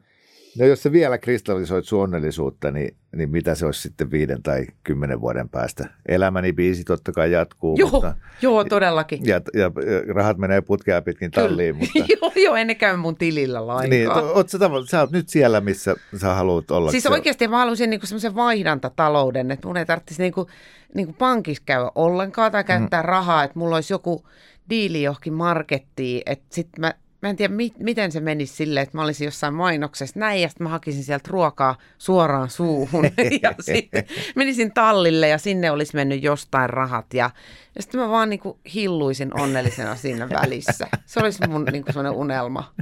[0.59, 4.67] No jos sä vielä kristallisoit sun onnellisuutta, niin, niin mitä se olisi sitten viiden tai
[4.85, 5.89] kymmenen vuoden päästä?
[6.09, 7.77] Elämäni biisi totta kai jatkuu.
[7.79, 9.21] Joo, mutta, joo todellakin.
[9.25, 11.77] Ja, ja, ja rahat menee putkea pitkin talliin.
[11.79, 13.91] Mutta, joo, joo, en ne käy mun tilillä lainkaan.
[13.91, 14.59] Niin, oot sä,
[14.91, 16.91] sä oot nyt siellä, missä sä haluat olla.
[16.91, 20.47] Siis oikeasti mä haluaisin niinku semmoisen vaihdantatalouden, että mun ei tarvitsisi niinku,
[20.95, 23.09] niinku pankissa käydä ollenkaan tai käyttää mm.
[23.09, 24.25] rahaa, että mulla olisi joku
[24.71, 28.99] diili johonkin markettiin, että sitten mä mä en tiedä, mi- miten se menisi silleen, että
[28.99, 33.05] mä olisin jossain mainoksessa näin, ja sitten mä hakisin sieltä ruokaa suoraan suuhun.
[33.43, 34.05] ja sitten
[34.37, 37.15] menisin tallille, ja sinne olisi mennyt jostain rahat.
[37.15, 37.31] Ja,
[37.75, 40.87] ja sitten mä vaan niin kuin hilluisin onnellisena siinä välissä.
[41.07, 42.75] Se olisi mun niin kuin sellainen unelma.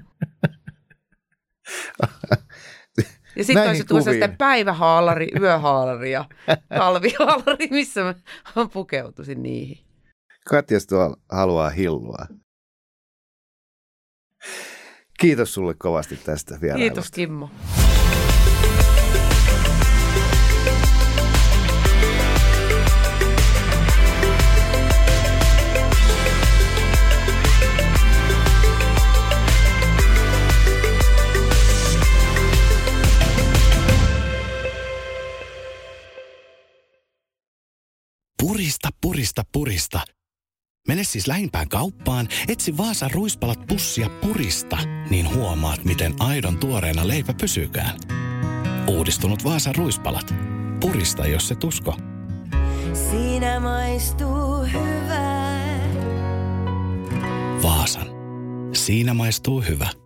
[3.37, 6.25] Ja sitten olisi tuossa sitten päivähaalari, yöhaalari ja
[6.69, 8.15] talvihaalari, missä mä
[8.73, 9.79] pukeutuisin niihin.
[10.49, 10.79] Katja
[11.33, 12.27] haluaa hillua.
[15.19, 16.95] Kiitos sulle kovasti tästä vierailusta.
[16.95, 17.51] Kiitos Kimmo.
[38.43, 40.16] Purista, purista, purista.
[40.87, 44.79] Mene siis lähimpään kauppaan, etsi Vaasan ruispalat pussia purista,
[45.11, 47.99] niin huomaat, miten aidon tuoreena leipä pysykään.
[48.89, 50.35] Uudistunut Vaasan ruispalat.
[50.81, 51.97] Purista, jos se tusko.
[53.11, 55.57] Siinä maistuu hyvä.
[57.63, 58.07] Vaasan.
[58.73, 60.06] Siinä maistuu hyvä.